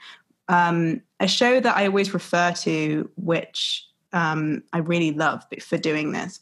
[0.48, 6.12] um, a show that i always refer to which um, i really love for doing
[6.12, 6.40] this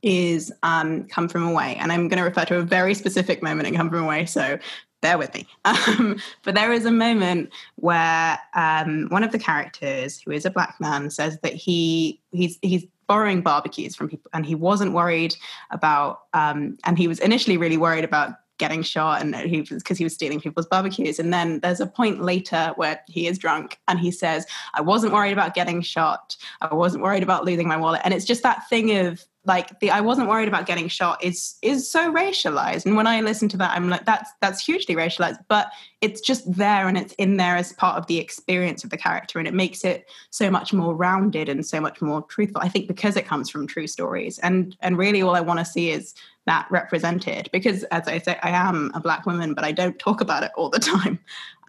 [0.00, 1.76] is um, come from away.
[1.76, 4.58] And i'm going to refer to a very specific moment in come from away so
[5.00, 5.46] bear with me.
[5.64, 10.50] Um, but there is a moment where um, one of the characters who is a
[10.50, 15.34] black man says that he he's he's borrowing barbecues from people and he wasn't worried
[15.70, 19.98] about um, and he was initially really worried about getting shot and he was because
[19.98, 21.18] he was stealing people's barbecues.
[21.18, 25.12] And then there's a point later where he is drunk and he says i wasn't
[25.12, 26.36] worried about getting shot.
[26.60, 28.02] I wasn't worried about losing my wallet.
[28.04, 31.56] And it's just that thing of like the I wasn't worried about getting shot is
[31.62, 32.84] is so racialized.
[32.86, 35.70] And when I listen to that, I'm like, that's that's hugely racialized, but
[36.00, 39.38] it's just there and it's in there as part of the experience of the character,
[39.38, 42.60] and it makes it so much more rounded and so much more truthful.
[42.60, 45.64] I think because it comes from true stories, and and really all I want to
[45.64, 46.14] see is
[46.46, 47.48] that represented.
[47.52, 50.50] Because as I say, I am a black woman, but I don't talk about it
[50.56, 51.18] all the time.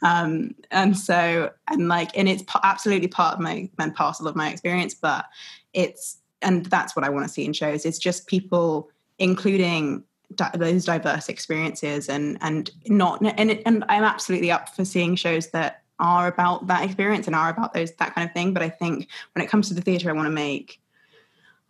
[0.02, 4.50] Um, and so, and like, and it's absolutely part of my and parcel of my
[4.50, 5.26] experience, but
[5.74, 7.86] it's and that's what I want to see in shows.
[7.86, 10.04] It's just people including
[10.36, 15.16] di- those diverse experiences and and not and it, and I'm absolutely up for seeing
[15.16, 18.54] shows that are about that experience and are about those that kind of thing.
[18.54, 20.82] But I think when it comes to the theatre, I want to make.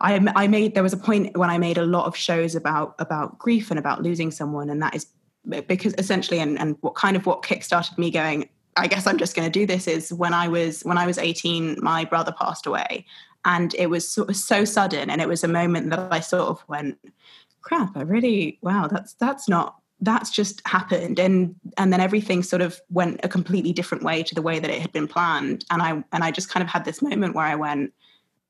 [0.02, 2.94] I, I made there was a point when I made a lot of shows about
[2.98, 5.06] about grief and about losing someone, and that is
[5.66, 9.34] because essentially and, and what kind of what kickstarted me going I guess I'm just
[9.34, 12.66] going to do this is when I was when I was 18 my brother passed
[12.66, 13.06] away
[13.44, 16.48] and it was sort of so sudden and it was a moment that i sort
[16.48, 16.98] of went
[17.62, 21.18] crap i really wow that's that's not that's just happened.
[21.18, 24.70] And and then everything sort of went a completely different way to the way that
[24.70, 25.64] it had been planned.
[25.70, 27.92] And i and i just kind of had this moment where i went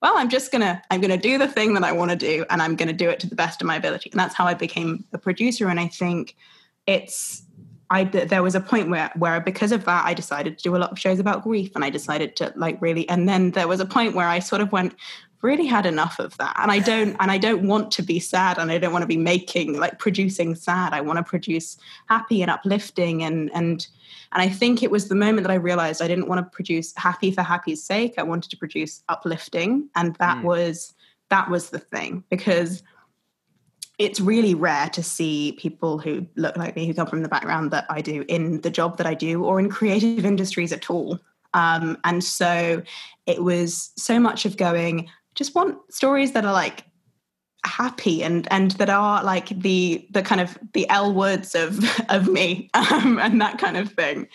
[0.01, 2.63] well i'm just gonna i'm gonna do the thing that i want to do and
[2.63, 4.11] i'm gonna do it to the best of my ability.
[4.11, 5.69] And that's how i became a producer.
[5.69, 6.37] And i think
[6.87, 7.43] it's
[7.91, 10.79] I there was a point where where because of that I decided to do a
[10.79, 13.81] lot of shows about grief and I decided to like really and then there was
[13.81, 14.95] a point where I sort of went
[15.43, 18.59] really had enough of that and I don't and I don't want to be sad
[18.59, 22.43] and I don't want to be making like producing sad I want to produce happy
[22.43, 23.87] and uplifting and and
[24.33, 26.95] and I think it was the moment that I realized I didn't want to produce
[26.97, 30.45] happy for happy's sake I wanted to produce uplifting and that mm.
[30.45, 30.95] was
[31.31, 32.83] that was the thing because
[34.01, 37.71] it's really rare to see people who look like me, who come from the background
[37.71, 41.21] that I do, in the job that I do or in creative industries at all.
[41.53, 42.83] Um, and so
[43.27, 46.85] it was so much of going, just want stories that are like
[47.67, 52.27] happy and and that are like the the kind of the L words of of
[52.27, 54.29] me um, and that kind of thing.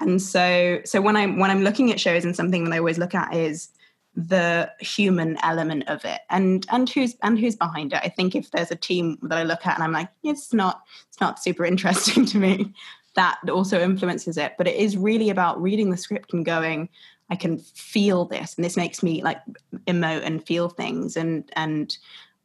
[0.00, 2.96] And so so when I'm when I'm looking at shows and something that I always
[2.96, 3.68] look at is
[4.14, 6.20] the human element of it.
[6.30, 8.00] And and who's and who's behind it?
[8.02, 10.82] I think if there's a team that i look at and i'm like it's not
[11.08, 12.72] it's not super interesting to me
[13.16, 14.54] that also influences it.
[14.56, 16.88] But it is really about reading the script and going
[17.30, 19.38] i can feel this and this makes me like
[19.86, 21.16] emote and feel things.
[21.16, 21.96] And and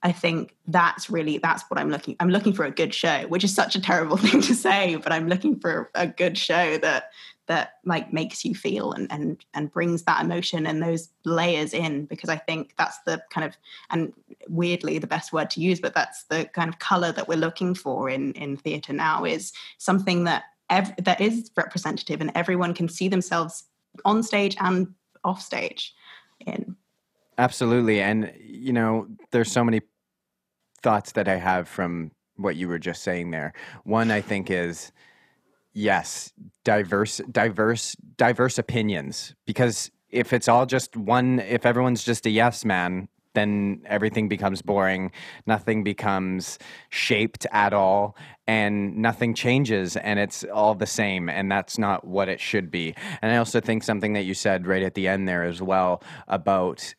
[0.04, 3.46] i think that's really that's what i'm looking i'm looking for a good show which
[3.46, 7.12] is such a terrible thing to say but i'm looking for a good show that
[7.48, 12.06] that like makes you feel and and and brings that emotion and those layers in
[12.06, 13.56] because I think that's the kind of
[13.90, 14.14] and
[14.48, 17.76] weirdly the best word to use but that's the kind of color that we're looking
[17.76, 22.90] for in in theater now is something that ev- that is representative and everyone can
[22.90, 23.66] see themselves
[24.04, 25.94] on stage and off stage
[26.46, 26.76] in
[27.38, 29.82] absolutely and you know there's so many
[30.86, 33.54] thoughts that I have from what you were just saying there.
[33.86, 34.92] One, I think, is
[35.76, 36.34] yes,
[36.64, 39.36] diverse, diverse, diverse opinions.
[39.46, 44.62] Because if it's all just one, if everyone's just a yes man, then everything becomes
[44.62, 45.12] boring.
[45.46, 46.58] Nothing becomes
[46.90, 48.16] shaped at all,
[48.48, 51.28] and nothing changes, and it's all the same.
[51.28, 52.96] And that's not what it should be.
[53.22, 56.02] And I also think something that you said right at the end there as well
[56.30, 56.96] about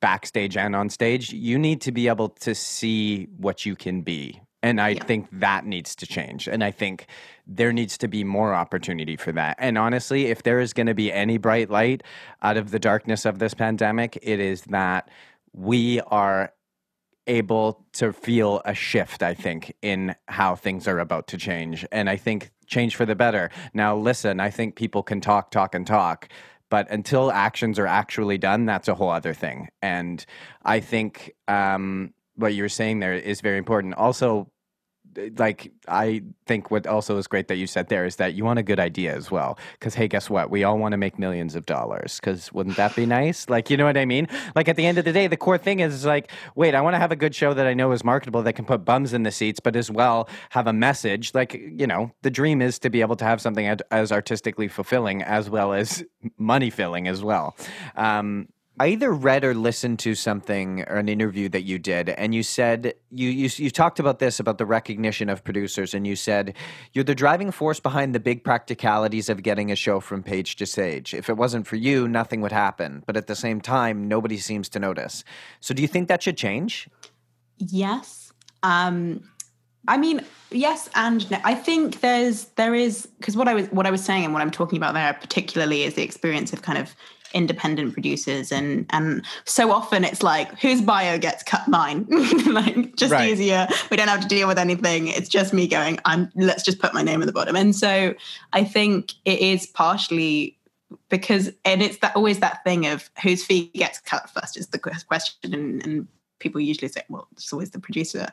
[0.00, 4.40] backstage and on stage, you need to be able to see what you can be.
[4.64, 5.04] And I Yeah.
[5.04, 6.48] think that needs to change.
[6.48, 7.06] And I think
[7.46, 9.56] there needs to be more opportunity for that.
[9.58, 12.02] And honestly, if there is going to be any bright light
[12.42, 15.10] out of the darkness of this pandemic, it is that
[15.52, 16.54] we are
[17.26, 21.86] able to feel a shift, I think, in how things are about to change.
[21.92, 23.50] And I think change for the better.
[23.74, 26.28] Now, listen, I think people can talk, talk, and talk.
[26.70, 29.68] But until actions are actually done, that's a whole other thing.
[29.82, 30.24] And
[30.64, 33.94] I think um, what you were saying there is very important.
[33.94, 34.50] Also,
[35.38, 38.58] like I think what also is great that you said there is that you want
[38.58, 39.58] a good idea as well.
[39.72, 40.50] Because hey, guess what?
[40.50, 42.20] We all want to make millions of dollars.
[42.20, 43.48] Because wouldn't that be nice?
[43.48, 44.28] Like you know what I mean?
[44.54, 46.94] Like at the end of the day, the core thing is like, wait, I want
[46.94, 49.22] to have a good show that I know is marketable that can put bums in
[49.22, 51.34] the seats, but as well have a message.
[51.34, 55.22] Like you know, the dream is to be able to have something as artistically fulfilling
[55.22, 56.04] as well as
[56.38, 57.56] money filling as well.
[57.96, 58.48] Um,
[58.80, 62.42] I either read or listened to something or an interview that you did, and you
[62.42, 66.56] said you, you you talked about this about the recognition of producers, and you said
[66.92, 70.66] you're the driving force behind the big practicalities of getting a show from page to
[70.66, 71.14] stage.
[71.14, 73.04] If it wasn't for you, nothing would happen.
[73.06, 75.22] But at the same time, nobody seems to notice.
[75.60, 76.88] So, do you think that should change?
[77.58, 78.32] Yes.
[78.64, 79.22] Um,
[79.86, 81.38] I mean, yes and no.
[81.44, 84.42] I think there's there is because what I was what I was saying and what
[84.42, 86.94] I'm talking about there particularly is the experience of kind of
[87.34, 91.66] independent producers and and so often it's like whose bio gets cut?
[91.68, 92.06] Mine.
[92.54, 93.30] Like just Right.
[93.30, 93.66] easier.
[93.90, 95.08] We don't have to deal with anything.
[95.08, 97.56] It's just me going i'm let's just put my name at the bottom.
[97.56, 98.14] And so
[98.52, 100.56] i think it is partially
[101.08, 104.78] because and it's that always that thing of whose fee gets cut first is the
[104.78, 106.08] question and, and
[106.38, 108.28] people usually say well it's always the producer.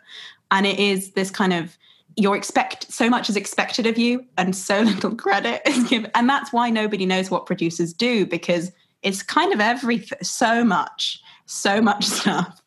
[0.52, 1.78] And it is this kind of
[2.18, 6.30] you're expect so much is expected of you and so little credit is given and
[6.30, 8.72] that's why nobody knows what producers do because
[9.04, 11.22] it's kind of everything so much
[11.52, 12.62] so much stuff.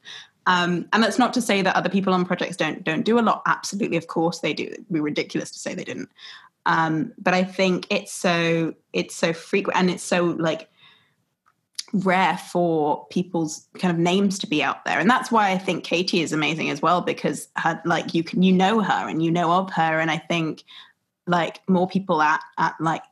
[0.46, 3.22] Um, and that's not to say that other people on projects don't don't do a
[3.22, 3.42] lot.
[3.46, 4.64] Absolutely of course they do.
[4.64, 6.10] It'd be ridiculous to say they didn't.
[6.66, 10.70] Um, but i think it's so it's so frequent and it's so like
[11.92, 14.98] rare for people's kind of names to be out there.
[14.98, 18.42] And that's why i think Katy is amazing as well because her like you can
[18.42, 19.98] you know her and you know of her.
[19.98, 20.64] And i think
[21.26, 23.02] like more people at at like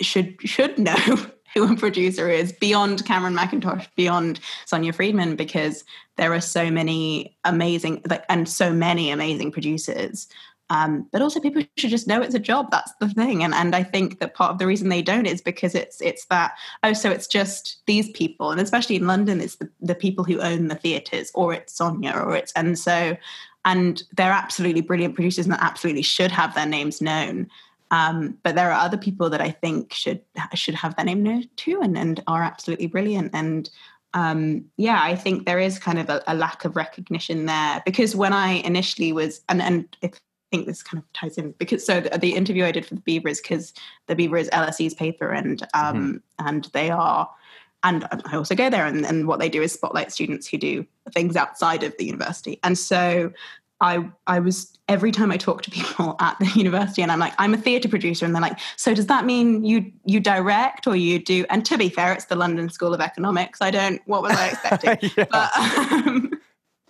[0.00, 1.16] should should know
[1.54, 5.84] who a producer is beyond Cameron Mackintosh beyond sonia friedman because
[6.16, 10.28] there are so many amazing like and so many amazing producers.
[10.70, 13.44] Um, but also people should just know it's a job that's the thing.
[13.44, 16.26] And and i think that part of the reason they don't is because it's it's
[16.26, 18.50] that oh so it's just these people.
[18.50, 22.12] And especially in london it's the, the people who own the theatres or it's sonia
[22.12, 23.16] or it's and so
[23.64, 27.48] and they're absolutely brilliant producers and absolutely should have their names known
[27.92, 30.22] um, but there are other people that I think should
[30.54, 33.30] should have their name known too, and, and are absolutely brilliant.
[33.34, 33.70] And
[34.14, 38.16] um, yeah, I think there is kind of a, a lack of recognition there because
[38.16, 41.84] when I initially was, and and if, I think this kind of ties in because
[41.84, 43.74] so the, the interview I did for the Beaver is because
[44.06, 47.28] the Beaver is LSE's paper, and um, and they are.
[47.84, 50.86] And I also go there, and, and what they do is spotlight students who do
[51.12, 52.60] things outside of the university.
[52.62, 53.32] And so
[53.82, 57.34] I I was every time I talk to people at the university and I'm like
[57.36, 60.96] I'm a theatre producer and they're like so does that mean you you direct or
[60.96, 63.60] you do and to be fair it's the London School of Economics.
[63.60, 65.10] I don't what was I expecting?
[65.16, 65.24] Yeah.
[65.30, 66.30] but um,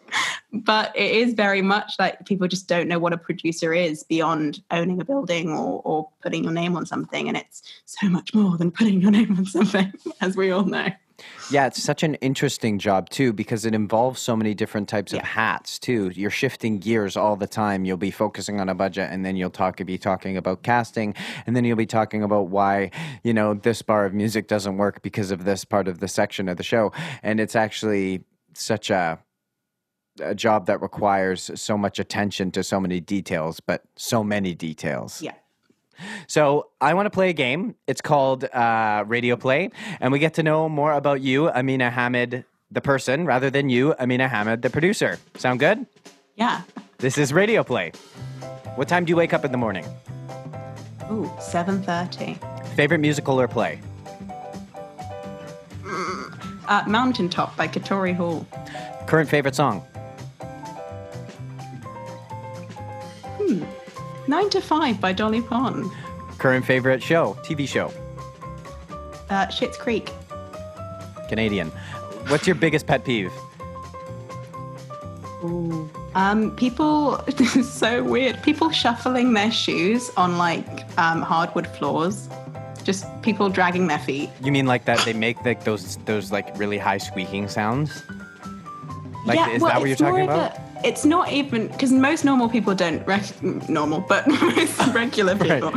[0.52, 4.62] but it is very much like people just don't know what a producer is beyond
[4.70, 8.58] owning a building or or putting your name on something and it's so much more
[8.58, 10.88] than putting your name on something as we all know
[11.50, 15.20] Yeah, it's such an interesting job too because it involves so many different types of
[15.20, 16.10] hats too.
[16.14, 17.84] You're shifting gears all the time.
[17.84, 21.14] You'll be focusing on a budget and then you'll talk be talking about casting
[21.46, 22.90] and then you'll be talking about why,
[23.24, 26.48] you know, this bar of music doesn't work because of this part of the section
[26.48, 26.92] of the show.
[27.22, 29.18] And it's actually such a
[30.20, 35.22] a job that requires so much attention to so many details, but so many details.
[35.22, 35.32] yeah
[36.26, 37.74] So I want to play a game.
[37.86, 42.44] It's called uh, Radio Play, and we get to know more about you, Amina Hamid,
[42.70, 45.18] the person, rather than you, Amina Hamid, the producer.
[45.36, 45.86] Sound good?
[46.36, 46.62] yeah
[46.98, 47.92] This is Radio Play.
[48.76, 49.84] What time do you wake up in the morning?
[51.10, 52.38] ooh 7:30
[52.74, 53.80] Favorite musical or play?
[56.68, 58.46] uh, Mountaintop by Katori Hall
[59.06, 59.84] Current favorite song?
[64.32, 65.90] Nine to Five by Dolly Parton.
[66.38, 67.92] Current favorite show, TV show,
[69.28, 70.10] Uh, Schitt's Creek.
[71.28, 71.68] Canadian.
[72.28, 73.30] What's your biggest pet peeve?
[76.14, 77.22] Um, people,
[77.62, 78.42] so weird.
[78.42, 80.66] People shuffling their shoes on like
[80.98, 82.30] um, hardwood floors.
[82.84, 84.30] Just people dragging their feet.
[84.42, 88.02] You mean like that they make like those those like really high squeaking sounds?
[89.26, 90.58] Like yeah, is well, that what you're talking about?
[90.84, 95.62] It's not even because most normal people don't rec- normal, but most regular Right.
[95.62, 95.72] people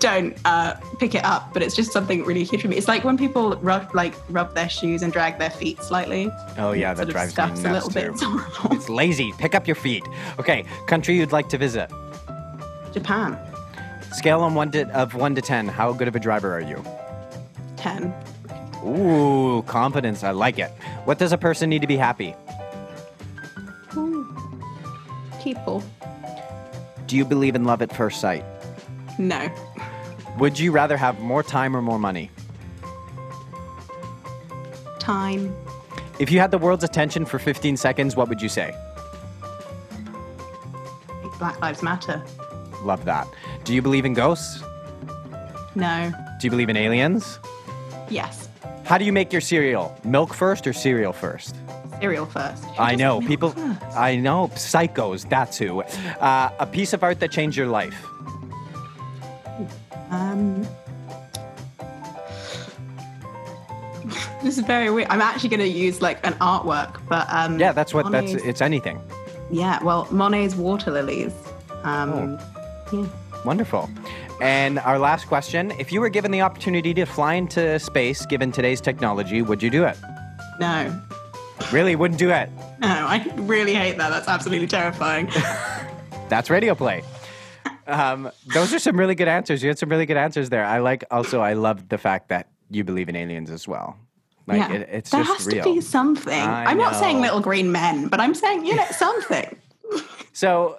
[0.00, 1.52] don't uh, pick it up.
[1.52, 2.76] But it's just something really huge for me.
[2.76, 6.30] It's like when people rub like rub their shoes and drag their feet slightly.
[6.56, 7.94] Oh yeah, that drives me nuts a little too.
[8.00, 8.10] bit.
[8.12, 8.76] It's horrible.
[8.76, 9.32] It's lazy.
[9.38, 10.04] Pick up your feet.
[10.38, 11.90] Okay, country you'd like to visit.
[12.92, 13.38] Japan,
[14.12, 15.68] Scale on one to, of one to ten.
[15.68, 16.82] How good of a driver are you?
[17.76, 18.14] ten.
[18.84, 20.22] Ooh, confidence.
[20.22, 20.70] I like it.
[21.04, 22.34] What does a person need to be happy?
[25.48, 25.82] People,
[27.06, 28.44] Do you believe in love at first sight?
[29.18, 29.48] no.
[30.38, 32.30] Would you rather have more time or more money?
[34.98, 35.56] Time,
[36.18, 38.74] If you had the world's attention for 15 seconds, what would you say?
[41.38, 42.22] Black Lives Matter.
[42.82, 43.26] Love that.
[43.64, 44.62] Do you believe in ghosts?
[45.74, 46.12] No.
[46.38, 47.38] Do you believe in aliens?
[48.10, 48.50] Yes.
[48.84, 49.98] How do you make your cereal?
[50.04, 51.56] Milk first or cereal first?
[52.00, 52.64] Cereal first.
[52.78, 53.20] I know.
[53.20, 53.82] People, first?
[53.96, 54.48] I know.
[54.54, 55.80] Psychos, that's who.
[55.82, 57.94] Uh, a piece of art that changed your life.
[60.10, 60.66] Um,
[64.42, 65.08] this is very weird.
[65.10, 68.62] I'm actually going to use like an artwork, but um, Yeah, that's what, that's, it's
[68.62, 69.00] anything.
[69.50, 69.82] yeah.
[69.82, 71.32] Well, Monet's water lilies.
[71.82, 72.38] Um, Oh.
[72.92, 73.06] yeah.
[73.44, 73.88] Wonderful.
[74.40, 78.50] And our last question if you were given the opportunity to fly into space, given
[78.52, 79.96] today's technology, would you do it?
[80.60, 81.00] No,
[81.72, 82.50] Really, wouldn't do it.
[82.80, 84.10] no, I really hate that.
[84.10, 85.26] That's absolutely terrifying.
[86.28, 87.02] That's radio play.
[87.86, 89.62] Um, those are some really good answers.
[89.62, 90.64] You had some really good answers there.
[90.64, 93.96] I like also, I love the fact that you believe in aliens as well.
[94.46, 95.64] Like, yeah, it, it's there just has real.
[95.64, 96.32] to be something.
[96.32, 99.56] I I'm not saying little green men, but I'm saying you know something.
[100.32, 100.78] So,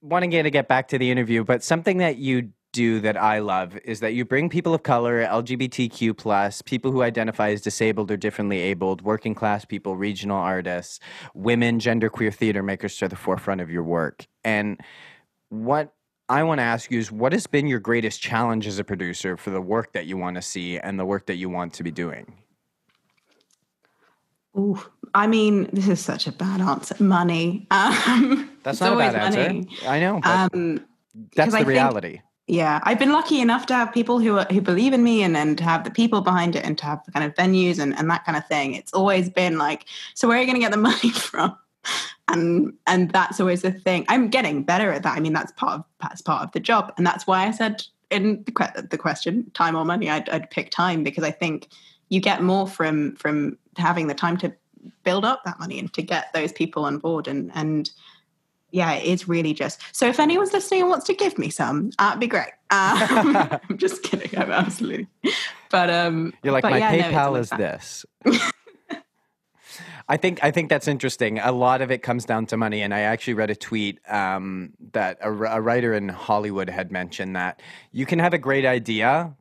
[0.00, 3.76] wanting to get back to the interview, but something that you do that I love
[3.84, 8.16] is that you bring people of color, LGBTQ plus, people who identify as disabled or
[8.16, 11.00] differently abled, working class people, regional artists,
[11.34, 14.26] women, genderqueer theater makers to the forefront of your work.
[14.44, 14.78] And
[15.48, 15.92] what
[16.28, 19.36] I want to ask you is what has been your greatest challenge as a producer
[19.36, 21.82] for the work that you want to see and the work that you want to
[21.82, 22.32] be doing?
[24.56, 24.80] Ooh,
[25.14, 26.94] I mean, this is such a bad answer.
[27.02, 27.66] Money.
[27.72, 29.40] Um, That's not a bad answer.
[29.46, 29.68] money.
[29.86, 30.84] I know, but Um,
[31.34, 32.20] that's 'cause I the think- reality.
[32.48, 35.36] Yeah, I've been lucky enough to have people who are, who believe in me and,
[35.36, 37.94] and to have the people behind it and to have the kind of venues and,
[37.98, 38.74] and that kind of thing.
[38.74, 39.84] It's always been like,
[40.14, 41.56] so where are you going to get the money from?
[42.26, 44.06] And and that's always the thing.
[44.08, 45.16] I'm getting better at that.
[45.16, 47.84] I mean, that's part of that's part of the job, and that's why I said
[48.10, 51.68] in the, que- the question, time or money, I'd, I'd pick time because I think
[52.10, 54.52] you get more from from having the time to
[55.04, 57.90] build up that money and to get those people on board and and
[58.70, 59.80] yeah, it's really just.
[59.92, 62.52] So if anyone's listening and wants to give me some, uh, it'd be great.
[62.70, 63.36] Um,
[63.68, 64.38] I'm just kidding.
[64.38, 65.08] I'm absolutely.
[65.70, 68.06] But um, You're like my yeah, PayPal always is this.
[70.10, 71.38] I think I think that's interesting.
[71.38, 74.72] A lot of it comes down to money, and I actually read a tweet um,
[74.92, 77.60] that a, a writer in Hollywood had mentioned that
[77.92, 79.34] you can have a great idea,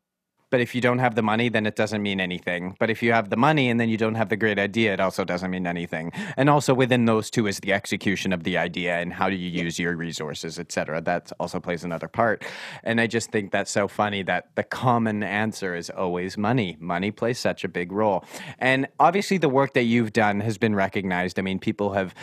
[0.50, 2.76] but if you don't have the money, then it doesn't mean anything.
[2.80, 5.00] But if you have the money and then you don't have the great idea, it
[5.00, 6.12] also doesn't mean anything.
[6.38, 9.50] And also within those two is the execution of the idea and how do you
[9.50, 11.02] use your resources, et cetera.
[11.02, 12.46] That also plays another part.
[12.84, 16.78] And I just think that's so funny that the common answer is always money.
[16.80, 18.24] Money plays such a big role.
[18.60, 21.40] And obviously, the work that you've done has been recognized.
[21.40, 22.16] I mean, people have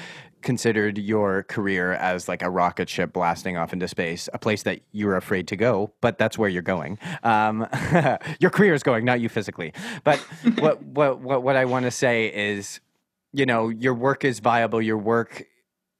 [0.44, 4.80] considered your career as like a rocket ship blasting off into space, a place that
[4.92, 6.98] you're afraid to go, but that's where you're going.
[7.22, 7.66] Um,
[8.40, 9.72] your career is going, not you physically.
[10.04, 10.18] But
[10.58, 12.80] what, what, what, what I want to say is,
[13.32, 15.44] you know, your work is viable, your work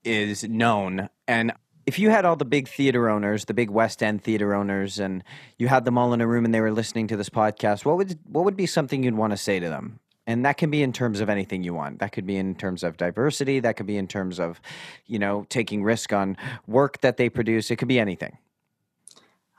[0.05, 1.09] is known.
[1.27, 1.53] And
[1.87, 5.25] if you had all the big theater owners, the big West End theater owners, and
[5.59, 7.97] you had them all in a room and they were listening to this podcast, what
[7.97, 10.01] would what would be something you'd want to say to them?
[10.27, 11.99] And that can be in terms of anything you want.
[11.99, 13.61] That could be in terms of diversity.
[13.61, 14.61] That could be in terms of,
[15.07, 17.71] you know, taking risk on work that they produce.
[17.71, 18.39] It could be anything.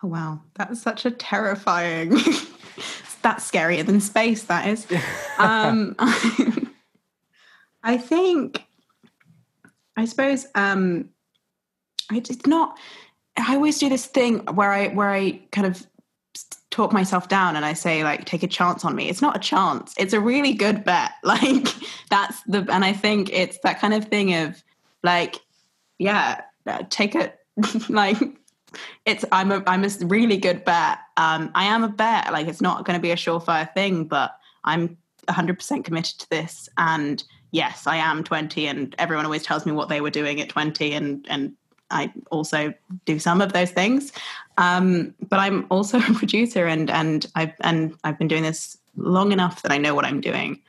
[0.04, 2.10] Oh wow, that's such a terrifying.
[3.22, 4.44] that's scarier than space.
[4.44, 4.86] That is.
[5.40, 5.96] um,
[7.84, 8.64] I think.
[9.98, 10.48] I suppose.
[10.56, 11.10] Um,
[12.12, 12.78] it's not.
[13.38, 15.86] I always do this thing where I where I kind of
[16.76, 19.08] talk myself down and I say like take a chance on me.
[19.08, 19.94] It's not a chance.
[19.98, 21.12] It's a really good bet.
[21.24, 21.68] Like
[22.10, 24.62] that's the and I think it's that kind of thing of
[25.02, 25.38] like
[25.98, 27.40] yeah, uh, take it
[27.90, 28.18] like
[29.06, 31.00] it's I'm a I'm a really good bet.
[31.16, 32.32] Um, I am a bet.
[32.34, 34.98] Like it's not going to be a surefire thing, but I'm
[35.30, 36.68] 100% committed to this.
[36.78, 40.50] And yes, I am 20, and everyone always tells me what they were doing at
[40.50, 41.54] 20, and and
[41.92, 42.74] I also
[43.06, 44.12] do some of those things.
[44.58, 49.32] Um, but I'm also a producer, and and I've and I've been doing this long
[49.32, 50.62] enough that I know what I'm doing.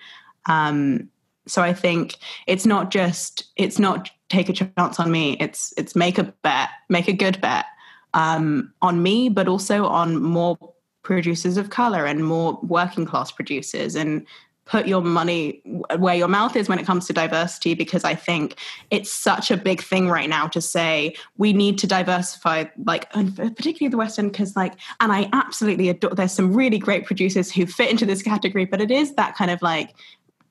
[0.46, 1.08] Um,
[1.46, 5.36] so I think it's not just it's not take a chance on me.
[5.40, 7.66] It's it's make a bet, make a good bet
[8.14, 10.58] um, on me, but also on more
[11.02, 14.26] producers of color and more working class producers and
[14.66, 15.62] put your money
[15.98, 18.56] where your mouth is when it comes to diversity because i think
[18.90, 23.88] it's such a big thing right now to say we need to diversify like particularly
[23.88, 27.64] the west end because like and i absolutely adore there's some really great producers who
[27.64, 29.94] fit into this category but it is that kind of like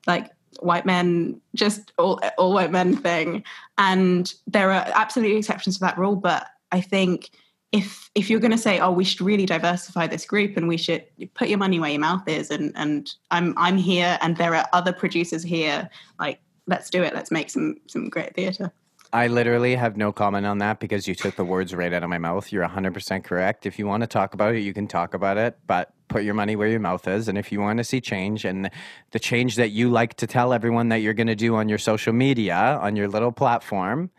[0.06, 3.44] like white men just all all white men thing.
[3.78, 7.30] And there are absolutely exceptions to that rule but i think
[7.76, 10.76] if if you're going to say oh we should really diversify this group and we
[10.76, 11.04] should
[11.34, 14.66] put your money where your mouth is and and i'm i'm here and there are
[14.72, 18.72] other producers here like let's do it let's make some some great theater
[19.12, 22.10] I literally have no comment on that because you took the words right out of
[22.10, 22.50] my mouth.
[22.52, 23.64] You're 100% correct.
[23.64, 26.34] If you want to talk about it, you can talk about it, but put your
[26.34, 27.28] money where your mouth is.
[27.28, 28.68] And if you want to see change and
[29.12, 31.78] the change that you like to tell everyone that you're going to do on your
[31.78, 34.10] social media, on your little platform,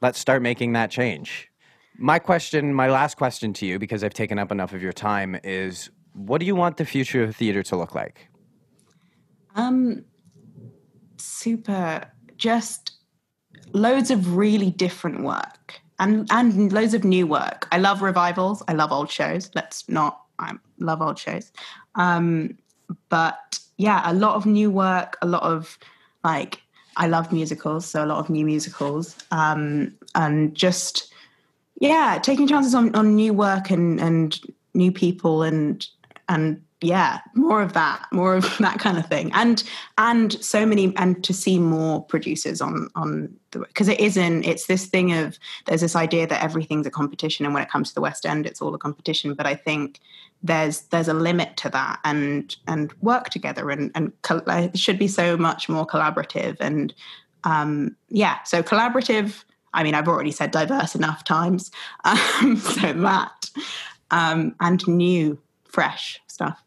[0.00, 1.51] let's start making that change.
[1.98, 5.38] My question, my last question to you, because I've taken up enough of your time,
[5.44, 8.28] is what do you want the future of theater to look like?
[9.54, 10.04] Um,
[11.18, 12.04] super,
[12.36, 12.92] just
[13.72, 17.68] loads of really different work and and loads of new work.
[17.70, 18.62] I love revivals.
[18.68, 19.50] I love old shows.
[19.54, 20.20] Let's not.
[20.38, 21.52] I love old shows.
[21.94, 22.58] Um,
[23.08, 25.16] but yeah, a lot of new work.
[25.22, 25.78] A lot of
[26.24, 26.60] like
[26.96, 29.16] I love musicals, so a lot of new musicals.
[29.30, 31.11] Um, and just
[31.82, 34.38] yeah, taking chances on, on new work and, and
[34.72, 35.84] new people and
[36.28, 39.64] and yeah, more of that, more of that kind of thing, and
[39.98, 44.44] and so many, and to see more producers on on the because it isn't.
[44.44, 47.88] It's this thing of there's this idea that everything's a competition, and when it comes
[47.88, 49.34] to the West End, it's all a competition.
[49.34, 49.98] But I think
[50.40, 54.12] there's there's a limit to that, and and work together, and and
[54.78, 56.94] should be so much more collaborative, and
[57.42, 59.42] um, yeah, so collaborative
[59.74, 61.70] I mean, I've already said diverse enough times.
[62.04, 63.50] Um, so that
[64.10, 66.62] um, and new, fresh stuff.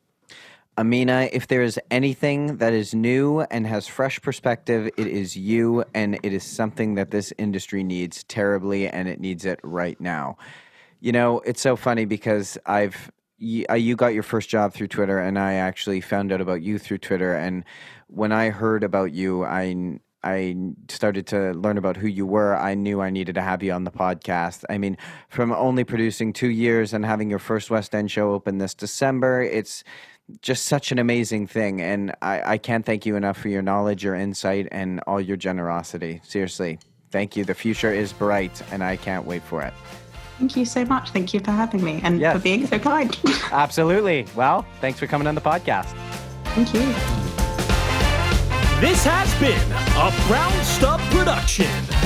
[0.77, 5.85] Amina, if there is anything that is new and has fresh perspective, it is you,
[5.93, 10.37] and it is something that this industry needs terribly, and it needs it right now.
[10.99, 15.19] You know, it's so funny because I've you, you got your first job through Twitter,
[15.19, 17.35] and I actually found out about you through Twitter.
[17.35, 17.63] And
[18.07, 20.55] when I heard about you, I I
[20.89, 23.83] started to learn about who you were, I knew I needed to have you on
[23.83, 24.63] the podcast.
[24.69, 24.97] I mean,
[25.29, 29.41] from only producing two years and having your first West End show open this December,
[29.41, 29.83] it's
[30.41, 31.81] just such an amazing thing.
[31.81, 35.37] And I, I can't thank you enough for your knowledge, your insight, and all your
[35.37, 36.21] generosity.
[36.23, 36.79] Seriously,
[37.11, 37.45] thank you.
[37.45, 39.73] The future is bright, and I can't wait for it.
[40.39, 41.11] Thank you so much.
[41.11, 42.35] Thank you for having me and yes.
[42.35, 43.17] for being so kind.
[43.51, 44.25] Absolutely.
[44.35, 45.95] Well, thanks for coming on the podcast.
[46.55, 47.44] Thank you.
[48.85, 52.04] This has been a Brown Stub production.